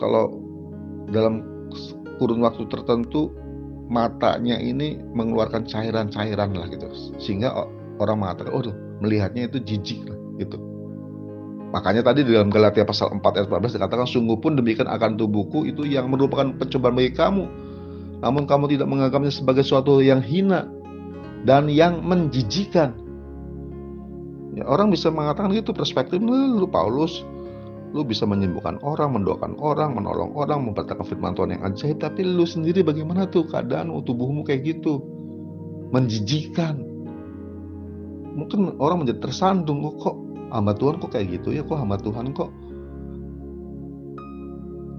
kalau 0.00 0.40
dalam 1.12 1.44
kurun 2.16 2.40
waktu 2.40 2.64
tertentu 2.72 3.30
matanya 3.92 4.56
ini 4.56 4.96
mengeluarkan 5.12 5.68
cairan-cairan 5.68 6.56
lah 6.56 6.66
gitu. 6.72 6.88
Sehingga 7.20 7.52
orang 8.00 8.24
mengatakan 8.24 8.56
oh 8.56 8.64
melihatnya 9.04 9.52
itu 9.52 9.60
jijik 9.60 10.08
lah 10.08 10.16
gitu 10.40 10.71
makanya 11.72 12.04
tadi 12.04 12.22
di 12.22 12.36
dalam 12.36 12.52
Galatia 12.52 12.84
pasal 12.84 13.16
4 13.16 13.24
ayat 13.24 13.46
14 13.48 13.80
dikatakan 13.80 14.06
sungguh 14.06 14.36
pun 14.38 14.54
demikian 14.54 14.86
akan 14.86 15.16
tubuhku 15.16 15.64
itu 15.64 15.88
yang 15.88 16.12
merupakan 16.12 16.52
pencobaan 16.52 16.94
bagi 16.94 17.16
kamu 17.16 17.44
namun 18.22 18.44
kamu 18.46 18.76
tidak 18.76 18.86
menganggapnya 18.86 19.32
sebagai 19.32 19.64
suatu 19.64 19.98
yang 20.04 20.20
hina 20.20 20.68
dan 21.42 21.66
yang 21.66 22.04
menjijikan 22.04 22.92
ya, 24.54 24.68
orang 24.68 24.92
bisa 24.92 25.08
mengatakan 25.08 25.50
itu 25.56 25.72
perspektif 25.72 26.20
lu 26.20 26.68
Paulus 26.68 27.24
Lu 27.92 28.08
bisa 28.08 28.24
menyembuhkan 28.24 28.80
orang, 28.80 29.20
mendoakan 29.20 29.60
orang, 29.60 29.92
menolong 29.92 30.32
orang, 30.32 30.64
memberitakan 30.64 31.04
firman 31.04 31.36
Tuhan 31.36 31.60
yang 31.60 31.62
ajaib. 31.68 32.00
Tapi 32.00 32.24
lu 32.24 32.48
sendiri 32.48 32.80
bagaimana 32.80 33.28
tuh 33.28 33.44
keadaan 33.44 33.92
tubuhmu 33.92 34.48
kayak 34.48 34.64
gitu? 34.64 35.04
Menjijikan. 35.92 36.80
Mungkin 38.32 38.80
orang 38.80 39.04
menjadi 39.04 39.28
tersandung. 39.28 39.84
Kok 40.00 40.16
hamba 40.52 40.76
Tuhan 40.76 41.00
kok 41.00 41.10
kayak 41.16 41.40
gitu 41.40 41.56
ya? 41.56 41.64
Kok 41.64 41.78
hamba 41.80 41.96
Tuhan 41.96 42.36
kok 42.36 42.52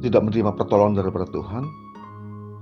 tidak 0.04 0.22
menerima 0.26 0.52
pertolongan 0.58 1.00
daripada 1.00 1.30
Tuhan? 1.30 1.64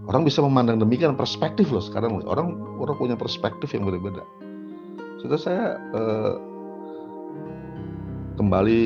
Orang 0.06 0.28
bisa 0.28 0.44
memandang 0.44 0.82
demikian 0.82 1.16
perspektif 1.16 1.72
loh 1.72 1.82
sekarang. 1.82 2.22
Orang 2.28 2.60
orang 2.78 2.96
punya 3.00 3.16
perspektif 3.16 3.72
yang 3.72 3.88
berbeda. 3.88 4.22
Sudah 5.24 5.40
saya 5.40 5.66
eh, 5.78 6.36
kembali 8.36 8.80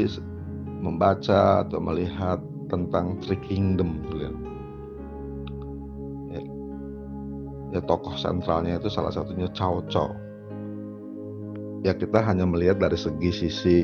membaca 0.83 1.65
atau 1.65 1.79
melihat 1.81 2.37
tentang 2.67 3.17
Three 3.23 3.39
Kingdom 3.45 4.03
ya. 4.17 4.31
ya 7.73 7.81
tokoh 7.83 8.15
sentralnya 8.15 8.79
itu 8.79 8.87
salah 8.91 9.11
satunya 9.11 9.47
Cao 9.51 9.83
Cao 9.87 10.24
ya 11.85 11.93
kita 11.93 12.17
hanya 12.25 12.49
melihat 12.49 12.81
dari 12.81 12.97
segi 12.97 13.29
sisi 13.29 13.77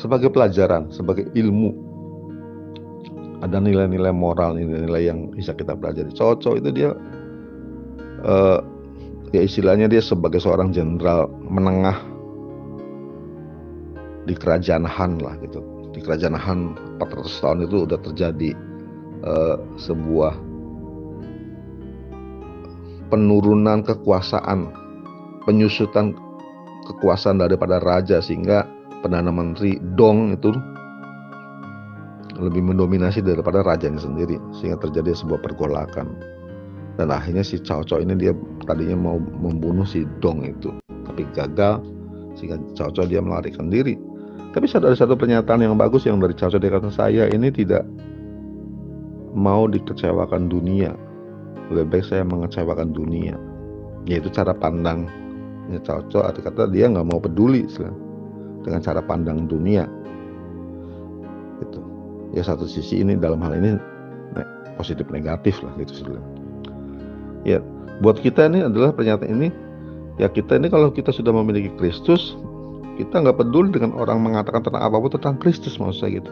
sebagai 0.00 0.32
pelajaran 0.32 0.88
sebagai 0.88 1.28
ilmu. 1.36 1.84
Ada 3.44 3.60
nilai-nilai 3.60 4.08
moral 4.08 4.56
nilai-nilai 4.56 5.04
yang 5.04 5.28
bisa 5.36 5.52
kita 5.52 5.76
pelajari. 5.76 6.08
Cao 6.16 6.40
itu 6.56 6.70
dia 6.72 6.96
uh, 8.24 8.58
ya 9.36 9.44
istilahnya 9.44 9.92
dia 9.92 10.00
sebagai 10.00 10.40
seorang 10.40 10.72
jenderal 10.72 11.28
menengah 11.44 12.00
di 14.24 14.32
kerajaan 14.32 14.88
Han 14.88 15.20
lah 15.20 15.36
gitu. 15.44 15.60
Di 15.92 16.00
kerajaan 16.00 16.32
Han 16.32 16.60
400 17.04 17.44
tahun 17.44 17.58
itu 17.68 17.76
udah 17.84 17.98
terjadi 18.00 18.50
uh, 19.28 19.60
sebuah 19.76 20.32
penurunan 23.12 23.84
kekuasaan 23.84 24.72
penyusutan 25.44 26.16
kekuasaan 26.86 27.40
daripada 27.40 27.80
raja 27.80 28.20
sehingga 28.20 28.68
perdana 29.00 29.32
menteri 29.32 29.80
Dong 29.96 30.36
itu 30.36 30.52
lebih 32.34 32.66
mendominasi 32.66 33.22
daripada 33.22 33.62
rajanya 33.62 34.02
sendiri 34.02 34.36
sehingga 34.58 34.80
terjadi 34.84 35.14
sebuah 35.14 35.40
pergolakan 35.42 36.12
dan 36.98 37.10
akhirnya 37.10 37.46
si 37.46 37.58
Cao 37.62 37.86
Cao 37.86 38.02
ini 38.02 38.14
dia 38.18 38.34
tadinya 38.66 38.98
mau 38.98 39.16
membunuh 39.18 39.86
si 39.86 40.02
Dong 40.18 40.42
itu 40.42 40.74
tapi 40.90 41.26
gagal 41.34 41.82
sehingga 42.34 42.58
Cao 42.74 42.90
Cao 42.90 43.06
dia 43.06 43.22
melarikan 43.22 43.70
diri 43.70 43.94
tapi 44.54 44.70
ada 44.70 44.94
satu 44.94 45.18
pernyataan 45.18 45.66
yang 45.66 45.74
bagus 45.74 46.06
yang 46.06 46.22
dari 46.22 46.30
Charles 46.38 46.62
dikatakan 46.62 46.94
saya 46.94 47.26
ini 47.26 47.50
tidak 47.50 47.82
mau 49.34 49.66
dikecewakan 49.66 50.46
dunia. 50.46 50.94
Lebih 51.74 51.90
baik 51.90 52.04
saya 52.06 52.22
mengecewakan 52.22 52.94
dunia. 52.94 53.34
Yaitu 54.06 54.30
cara 54.30 54.54
pandang 54.54 55.10
Charles 55.82 56.12
arti 56.12 56.40
kata 56.44 56.68
dia 56.68 56.88
nggak 56.88 57.08
mau 57.08 57.20
peduli 57.20 57.64
dengan 58.64 58.80
cara 58.84 59.00
pandang 59.00 59.48
dunia. 59.48 59.88
Gitu. 61.64 61.80
Ya 62.36 62.42
satu 62.44 62.68
sisi 62.68 63.00
ini 63.00 63.16
dalam 63.16 63.40
hal 63.40 63.56
ini 63.56 63.78
positif 64.76 65.06
negatif 65.08 65.62
lah 65.62 65.72
gitu 65.80 66.04
sudah. 66.04 66.22
Ya 67.46 67.62
buat 68.02 68.18
kita 68.18 68.50
ini 68.50 68.66
adalah 68.66 68.90
pernyataan 68.90 69.30
ini 69.30 69.48
ya 70.18 70.26
kita 70.26 70.58
ini 70.58 70.68
kalau 70.68 70.90
kita 70.90 71.14
sudah 71.14 71.30
memiliki 71.30 71.70
Kristus 71.78 72.34
kita 72.98 73.22
nggak 73.22 73.42
peduli 73.42 73.74
dengan 73.74 73.94
orang 73.98 74.22
mengatakan 74.22 74.62
tentang 74.62 74.82
apa 74.82 74.96
pun 74.98 75.10
tentang 75.10 75.36
Kristus 75.38 75.78
maksud 75.78 76.06
saya 76.06 76.22
gitu. 76.22 76.30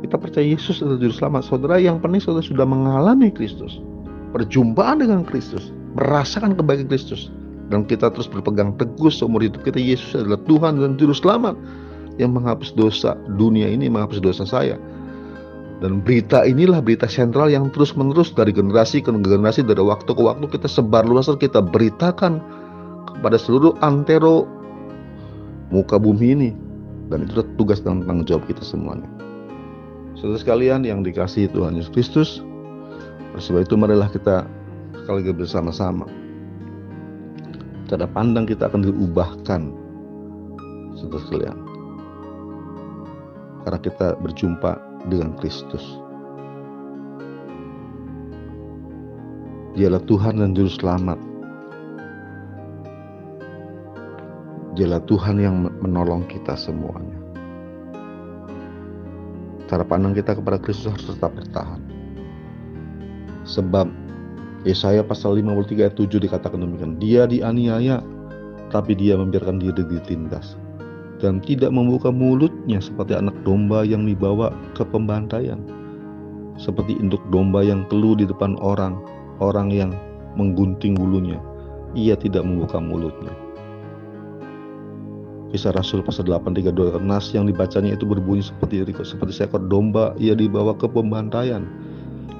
Kita 0.00 0.16
percaya 0.16 0.46
Yesus 0.48 0.80
adalah 0.80 0.96
juru 0.96 1.12
selamat. 1.12 1.42
Saudara 1.44 1.76
yang 1.76 2.00
penting 2.00 2.24
saudara 2.24 2.40
sudah 2.40 2.64
mengalami 2.64 3.28
Kristus. 3.28 3.84
Perjumpaan 4.32 5.04
dengan 5.04 5.28
Kristus. 5.28 5.76
Merasakan 5.92 6.56
kebaikan 6.56 6.88
Kristus. 6.88 7.28
Dan 7.70 7.86
kita 7.86 8.10
terus 8.10 8.26
berpegang 8.26 8.74
teguh 8.74 9.08
seumur 9.08 9.46
hidup 9.46 9.62
kita 9.62 9.78
Yesus 9.78 10.18
adalah 10.18 10.42
Tuhan 10.44 10.82
dan 10.82 10.98
juru 10.98 11.14
selamat. 11.14 11.54
Yang 12.18 12.30
menghapus 12.36 12.70
dosa 12.76 13.16
dunia 13.38 13.70
ini 13.70 13.86
menghapus 13.86 14.20
dosa 14.20 14.44
saya. 14.44 14.76
Dan 15.80 16.04
berita 16.04 16.44
inilah 16.44 16.84
berita 16.84 17.08
sentral 17.08 17.48
yang 17.48 17.72
terus 17.72 17.96
menerus 17.96 18.28
dari 18.36 18.52
generasi 18.52 19.00
ke 19.00 19.08
generasi 19.08 19.64
dari 19.64 19.80
waktu 19.80 20.12
ke 20.12 20.20
waktu 20.20 20.44
kita 20.44 20.68
sebar 20.68 21.08
luas 21.08 21.32
kita 21.40 21.64
beritakan 21.64 22.36
kepada 23.08 23.40
seluruh 23.40 23.72
antero 23.80 24.44
muka 25.72 25.96
bumi 25.96 26.36
ini 26.36 26.50
dan 27.08 27.24
itu 27.24 27.40
tugas 27.56 27.80
dan 27.80 28.04
tanggung 28.04 28.28
jawab 28.28 28.44
kita 28.44 28.60
semuanya. 28.60 29.08
Saudara 30.20 30.36
sekalian 30.36 30.84
yang 30.84 31.00
dikasih 31.00 31.48
Tuhan 31.56 31.80
Yesus 31.80 31.88
Kristus, 31.96 32.28
sebab 33.40 33.64
itu 33.64 33.74
marilah 33.80 34.12
kita 34.12 34.44
sekali 35.00 35.24
lagi 35.24 35.32
bersama-sama. 35.32 36.19
Cara 37.90 38.06
pandang 38.06 38.46
kita 38.46 38.70
akan 38.70 38.86
diubahkan, 38.86 39.62
saudara 40.94 41.22
sekalian. 41.26 41.58
Karena 43.66 43.78
kita 43.82 44.14
berjumpa 44.22 44.78
dengan 45.10 45.34
Kristus. 45.34 45.82
Dialah 49.74 50.06
Tuhan 50.06 50.38
dan 50.38 50.54
Juru 50.54 50.70
Selamat 50.70 51.18
Dialah 54.78 55.02
Tuhan 55.10 55.36
yang 55.42 55.66
menolong 55.82 56.30
kita 56.30 56.54
semuanya. 56.54 57.18
Cara 59.66 59.82
pandang 59.82 60.14
kita 60.14 60.38
kepada 60.38 60.62
Kristus 60.62 60.94
harus 60.94 61.10
tetap 61.10 61.34
bertahan. 61.34 61.82
Sebab 63.44 63.90
Yesaya 64.68 65.00
pasal 65.00 65.40
53 65.40 65.88
ayat 65.88 65.96
7 65.96 66.20
dikatakan 66.20 66.60
demikian. 66.60 67.00
Dia 67.00 67.24
dianiaya, 67.24 68.04
tapi 68.68 68.92
dia 68.92 69.16
membiarkan 69.16 69.56
diri 69.56 69.80
ditindas. 69.86 70.56
Dan 71.20 71.40
tidak 71.44 71.72
membuka 71.72 72.08
mulutnya 72.08 72.80
seperti 72.80 73.16
anak 73.16 73.36
domba 73.44 73.84
yang 73.84 74.08
dibawa 74.08 74.52
ke 74.72 74.84
pembantaian. 74.84 75.60
Seperti 76.60 76.96
induk 76.96 77.20
domba 77.32 77.64
yang 77.64 77.88
keluh 77.88 78.16
di 78.16 78.28
depan 78.28 78.56
orang, 78.60 79.00
orang 79.40 79.72
yang 79.72 79.92
menggunting 80.36 80.96
bulunya. 80.96 81.40
Ia 81.96 82.14
tidak 82.14 82.46
membuka 82.46 82.78
mulutnya 82.78 83.34
Kisah 85.50 85.74
Rasul 85.74 86.06
pasal 86.06 86.30
8 86.30 86.54
32 86.54 87.02
nas 87.02 87.34
yang 87.34 87.50
dibacanya 87.50 87.98
itu 87.98 88.06
berbunyi 88.06 88.46
seperti 88.46 88.86
seperti 89.02 89.34
seekor 89.34 89.66
domba 89.66 90.14
ia 90.14 90.38
dibawa 90.38 90.78
ke 90.78 90.86
pembantaian 90.86 91.66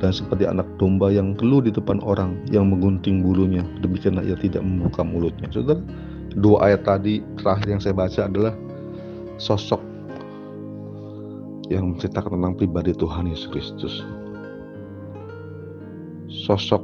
dan 0.00 0.16
seperti 0.16 0.48
anak 0.48 0.64
domba 0.80 1.12
yang 1.12 1.36
keluh 1.36 1.60
di 1.60 1.68
depan 1.68 2.00
orang 2.00 2.40
yang 2.48 2.72
menggunting 2.72 3.20
bulunya 3.20 3.60
demikianlah 3.84 4.24
ia 4.24 4.34
tidak 4.34 4.64
membuka 4.64 5.04
mulutnya. 5.04 5.46
Saudara, 5.52 5.84
dua 6.40 6.72
ayat 6.72 6.88
tadi 6.88 7.20
terakhir 7.36 7.68
yang 7.68 7.80
saya 7.84 7.92
baca 7.92 8.20
adalah 8.24 8.56
sosok 9.36 9.80
yang 11.68 11.94
menceritakan 11.94 12.40
tentang 12.40 12.54
pribadi 12.56 12.90
Tuhan 12.96 13.30
Yesus 13.30 13.48
Kristus. 13.52 13.94
Sosok 16.48 16.82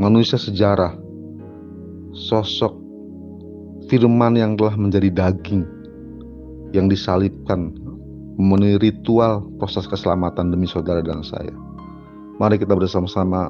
manusia 0.00 0.40
sejarah, 0.40 0.96
sosok 2.16 2.74
firman 3.86 4.34
yang 4.34 4.58
telah 4.58 4.74
menjadi 4.74 5.12
daging 5.12 5.62
yang 6.74 6.90
disalibkan 6.90 7.76
memenuhi 8.36 8.80
ritual 8.80 9.46
proses 9.56 9.86
keselamatan 9.86 10.50
demi 10.50 10.66
saudara 10.66 11.00
dan 11.04 11.22
saya. 11.22 11.54
Mari 12.36 12.60
kita 12.60 12.76
bersama-sama 12.76 13.48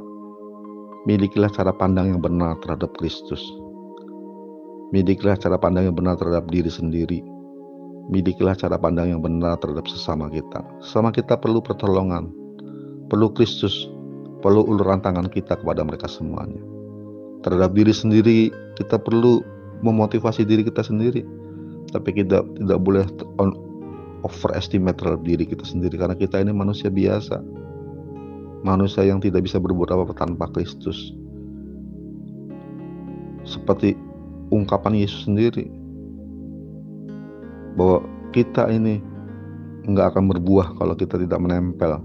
milikilah 1.10 1.50
cara 1.50 1.74
pandang 1.74 2.14
yang 2.14 2.22
benar 2.22 2.54
terhadap 2.62 2.94
Kristus. 2.94 3.42
Milikilah 4.94 5.34
cara 5.34 5.58
pandang 5.58 5.90
yang 5.90 5.96
benar 5.98 6.14
terhadap 6.14 6.46
diri 6.46 6.70
sendiri. 6.70 7.18
Milikilah 8.14 8.54
cara 8.54 8.78
pandang 8.78 9.10
yang 9.10 9.18
benar 9.18 9.58
terhadap 9.58 9.90
sesama 9.90 10.30
kita. 10.30 10.62
Sesama 10.78 11.10
kita 11.10 11.34
perlu 11.34 11.58
pertolongan, 11.58 12.30
perlu 13.10 13.26
Kristus, 13.34 13.90
perlu 14.38 14.62
uluran 14.62 15.02
tangan 15.02 15.26
kita 15.34 15.58
kepada 15.58 15.82
mereka 15.82 16.06
semuanya. 16.06 16.62
Terhadap 17.42 17.74
diri 17.74 17.90
sendiri, 17.90 18.54
kita 18.78 19.02
perlu 19.02 19.42
memotivasi 19.82 20.46
diri 20.46 20.62
kita 20.62 20.86
sendiri. 20.86 21.26
Tapi 21.90 22.22
kita 22.22 22.46
tidak 22.54 22.78
boleh 22.78 23.02
overestimate 24.22 24.94
terhadap 24.94 25.26
diri 25.26 25.42
kita 25.42 25.66
sendiri 25.66 25.98
karena 25.98 26.14
kita 26.14 26.38
ini 26.38 26.54
manusia 26.54 26.86
biasa. 26.86 27.65
Manusia 28.66 29.06
yang 29.06 29.22
tidak 29.22 29.46
bisa 29.46 29.62
berbuat 29.62 29.94
apa-apa 29.94 30.18
tanpa 30.18 30.50
Kristus. 30.50 31.14
Seperti 33.46 33.94
ungkapan 34.50 34.98
Yesus 34.98 35.30
sendiri 35.30 35.70
bahwa 37.78 38.02
kita 38.34 38.66
ini 38.74 38.98
nggak 39.86 40.18
akan 40.18 40.34
berbuah 40.34 40.74
kalau 40.82 40.98
kita 40.98 41.14
tidak 41.14 41.38
menempel 41.38 42.02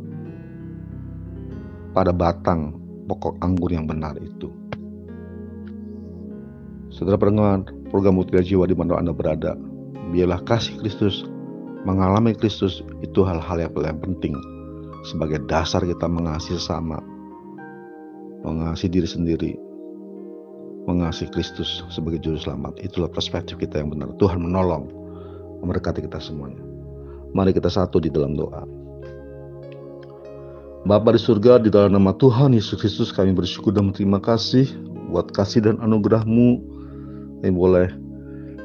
pada 1.98 2.14
batang 2.14 2.78
pokok 3.10 3.42
anggur 3.42 3.74
yang 3.74 3.90
benar 3.90 4.14
itu. 4.22 4.54
Saudara 6.94 7.18
pendengar 7.18 7.66
program 7.90 8.22
Mutiara 8.22 8.46
Jiwa 8.46 8.70
di 8.70 8.78
mana 8.78 9.02
Anda 9.02 9.18
berada, 9.18 9.58
biarlah 10.14 10.46
kasih 10.46 10.78
Kristus 10.78 11.26
mengalami 11.90 12.38
Kristus 12.38 12.86
itu 13.02 13.26
hal-hal 13.26 13.58
yang 13.58 13.74
paling 13.74 13.98
penting 13.98 14.38
sebagai 15.02 15.42
dasar 15.50 15.82
kita 15.86 16.06
mengasihi 16.06 16.62
sama, 16.62 17.02
mengasihi 18.46 18.90
diri 18.90 19.10
sendiri, 19.10 19.52
mengasihi 20.86 21.30
Kristus 21.34 21.86
sebagai 21.90 22.22
juru 22.22 22.38
selamat. 22.38 22.82
Itulah 22.82 23.10
perspektif 23.10 23.58
kita 23.58 23.82
yang 23.82 23.94
benar. 23.94 24.14
Tuhan 24.18 24.42
menolong, 24.42 24.90
memberkati 25.62 26.06
kita 26.06 26.22
semuanya. 26.22 26.62
Mari 27.32 27.56
kita 27.56 27.72
satu 27.72 28.02
di 28.02 28.12
dalam 28.12 28.36
doa. 28.36 28.66
Bapa 30.82 31.14
di 31.14 31.22
surga, 31.22 31.62
di 31.62 31.70
dalam 31.70 31.94
nama 31.94 32.10
Tuhan 32.18 32.58
Yesus 32.58 32.82
Kristus 32.82 33.14
kami 33.14 33.38
bersyukur 33.38 33.70
dan 33.70 33.94
berterima 33.94 34.18
kasih 34.18 34.66
buat 35.14 35.30
kasih 35.30 35.62
dan 35.62 35.78
anugerahmu 35.78 36.58
yang 37.46 37.54
boleh 37.54 37.94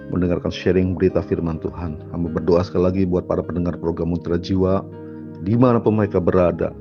mendengarkan 0.08 0.48
sharing 0.48 0.96
berita 0.96 1.20
firman 1.20 1.60
Tuhan. 1.60 2.00
Hamba 2.16 2.40
berdoa 2.40 2.64
sekali 2.64 2.82
lagi 2.88 3.02
buat 3.04 3.28
para 3.28 3.44
pendengar 3.44 3.76
program 3.76 4.16
Mutiara 4.16 4.40
Jiwa 4.40 4.80
di 5.42 5.54
mana 5.58 5.82
pun 5.82 5.98
mereka 5.98 6.22
berada. 6.22 6.72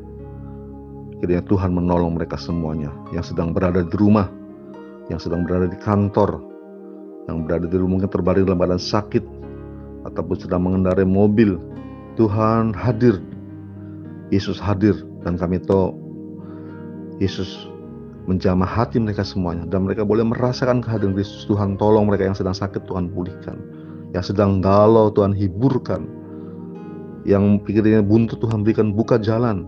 Kiranya 1.19 1.43
Tuhan 1.47 1.71
menolong 1.71 2.19
mereka 2.19 2.35
semuanya 2.35 2.91
yang 3.15 3.23
sedang 3.23 3.55
berada 3.55 3.81
di 3.81 3.95
rumah, 3.95 4.27
yang 5.07 5.17
sedang 5.17 5.47
berada 5.47 5.71
di 5.71 5.79
kantor, 5.79 6.43
yang 7.31 7.47
berada 7.47 7.65
di 7.65 7.75
rumah 7.75 7.99
mungkin 7.99 8.11
terbaring 8.11 8.45
dalam 8.45 8.59
badan 8.59 8.81
sakit, 8.81 9.23
ataupun 10.05 10.35
sedang 10.37 10.67
mengendarai 10.67 11.07
mobil. 11.07 11.57
Tuhan 12.15 12.71
hadir, 12.71 13.19
Yesus 14.31 14.55
hadir, 14.55 14.95
dan 15.25 15.35
kami 15.35 15.59
tahu 15.59 15.91
Yesus 17.19 17.67
menjamah 18.25 18.65
hati 18.65 18.97
mereka 18.97 19.21
semuanya 19.21 19.69
dan 19.69 19.85
mereka 19.85 20.01
boleh 20.01 20.25
merasakan 20.25 20.81
kehadiran 20.81 21.13
Kristus 21.13 21.45
Tuhan 21.45 21.77
tolong 21.77 22.09
mereka 22.09 22.25
yang 22.25 22.37
sedang 22.37 22.57
sakit 22.57 22.89
Tuhan 22.89 23.13
pulihkan 23.13 23.57
yang 24.17 24.25
sedang 24.25 24.65
galau 24.65 25.13
Tuhan 25.13 25.33
hiburkan 25.33 26.09
yang 27.25 27.57
pikirnya 27.57 28.05
buntu 28.05 28.37
Tuhan 28.37 28.61
berikan 28.61 28.93
buka 28.93 29.17
jalan. 29.17 29.65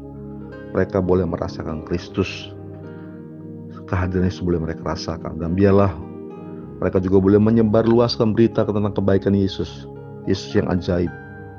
Mereka 0.78 1.02
boleh 1.02 1.26
merasakan 1.26 1.82
Kristus. 1.90 2.54
Kehadiran 3.90 4.30
Yesus 4.30 4.46
boleh 4.46 4.62
mereka 4.62 4.86
rasakan. 4.86 5.42
Dan 5.42 5.58
biarlah 5.58 5.90
mereka 6.78 7.02
juga 7.02 7.18
boleh 7.18 7.42
menyebar 7.42 7.90
luaskan 7.90 8.38
berita 8.38 8.62
tentang 8.62 8.94
kebaikan 8.94 9.34
Yesus. 9.34 9.90
Yesus 10.30 10.54
yang 10.54 10.70
ajaib. 10.70 11.10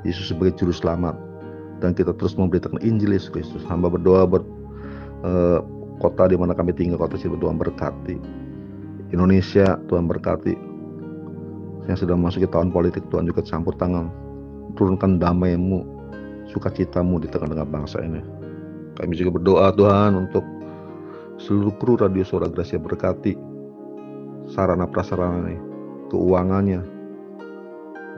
Yesus 0.07 0.31
sebagai 0.31 0.55
juru 0.55 0.71
selamat. 0.71 1.19
Dan 1.83 1.91
kita 1.91 2.15
terus 2.15 2.39
memberitakan 2.39 2.79
Injil 2.79 3.11
Yesus 3.11 3.27
Kristus. 3.27 3.67
Hamba 3.67 3.91
berdoa 3.91 4.23
buat 4.23 4.43
uh, 5.27 5.59
kota 5.99 6.31
di 6.31 6.39
mana 6.39 6.55
kami 6.55 6.71
tinggal 6.71 6.95
kota 6.95 7.19
Cirebon 7.19 7.43
Tuhan 7.43 7.57
berkati. 7.59 8.15
Indonesia 9.11 9.75
Tuhan 9.91 10.07
berkati. 10.07 10.55
Yang 11.91 12.07
sudah 12.07 12.15
masuk 12.15 12.47
ke 12.47 12.49
tahun 12.55 12.71
politik 12.71 13.03
Tuhan 13.11 13.27
juga 13.27 13.43
campur 13.43 13.75
tangan 13.75 14.28
turunkan 14.77 15.21
damai-Mu 15.21 15.85
sukacitamu 16.49 17.21
di 17.21 17.27
tengah-tengah 17.29 17.67
bangsa 17.69 18.01
ini 18.01 18.21
kami 18.97 19.15
juga 19.15 19.39
berdoa 19.39 19.71
Tuhan 19.73 20.11
untuk 20.27 20.43
seluruh 21.39 21.73
kru 21.79 21.95
radio 21.95 22.25
suara 22.27 22.51
Gracia 22.51 22.81
berkati 22.81 23.37
sarana 24.51 24.89
prasarana 24.89 25.47
ini 25.47 25.57
keuangannya 26.11 26.99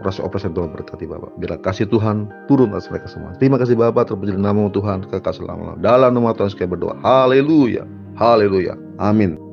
rasa 0.02 0.26
operasi 0.26 0.50
Tuhan 0.50 0.74
berkati 0.74 1.06
Bapak. 1.06 1.38
Bila 1.38 1.62
kasih 1.62 1.86
Tuhan 1.86 2.26
turun 2.50 2.74
atas 2.74 2.90
mereka 2.90 3.06
semua. 3.06 3.38
Terima 3.38 3.62
kasih 3.62 3.78
Bapak 3.78 4.10
terpuji 4.10 4.34
nama 4.34 4.66
Tuhan 4.74 5.06
kekasih 5.06 5.46
selama 5.46 5.78
Dalam 5.78 6.18
nama 6.18 6.34
Tuhan 6.34 6.50
sekali 6.50 6.74
berdoa. 6.74 6.98
Haleluya. 7.06 7.86
Haleluya. 8.18 8.74
Amin. 8.98 9.51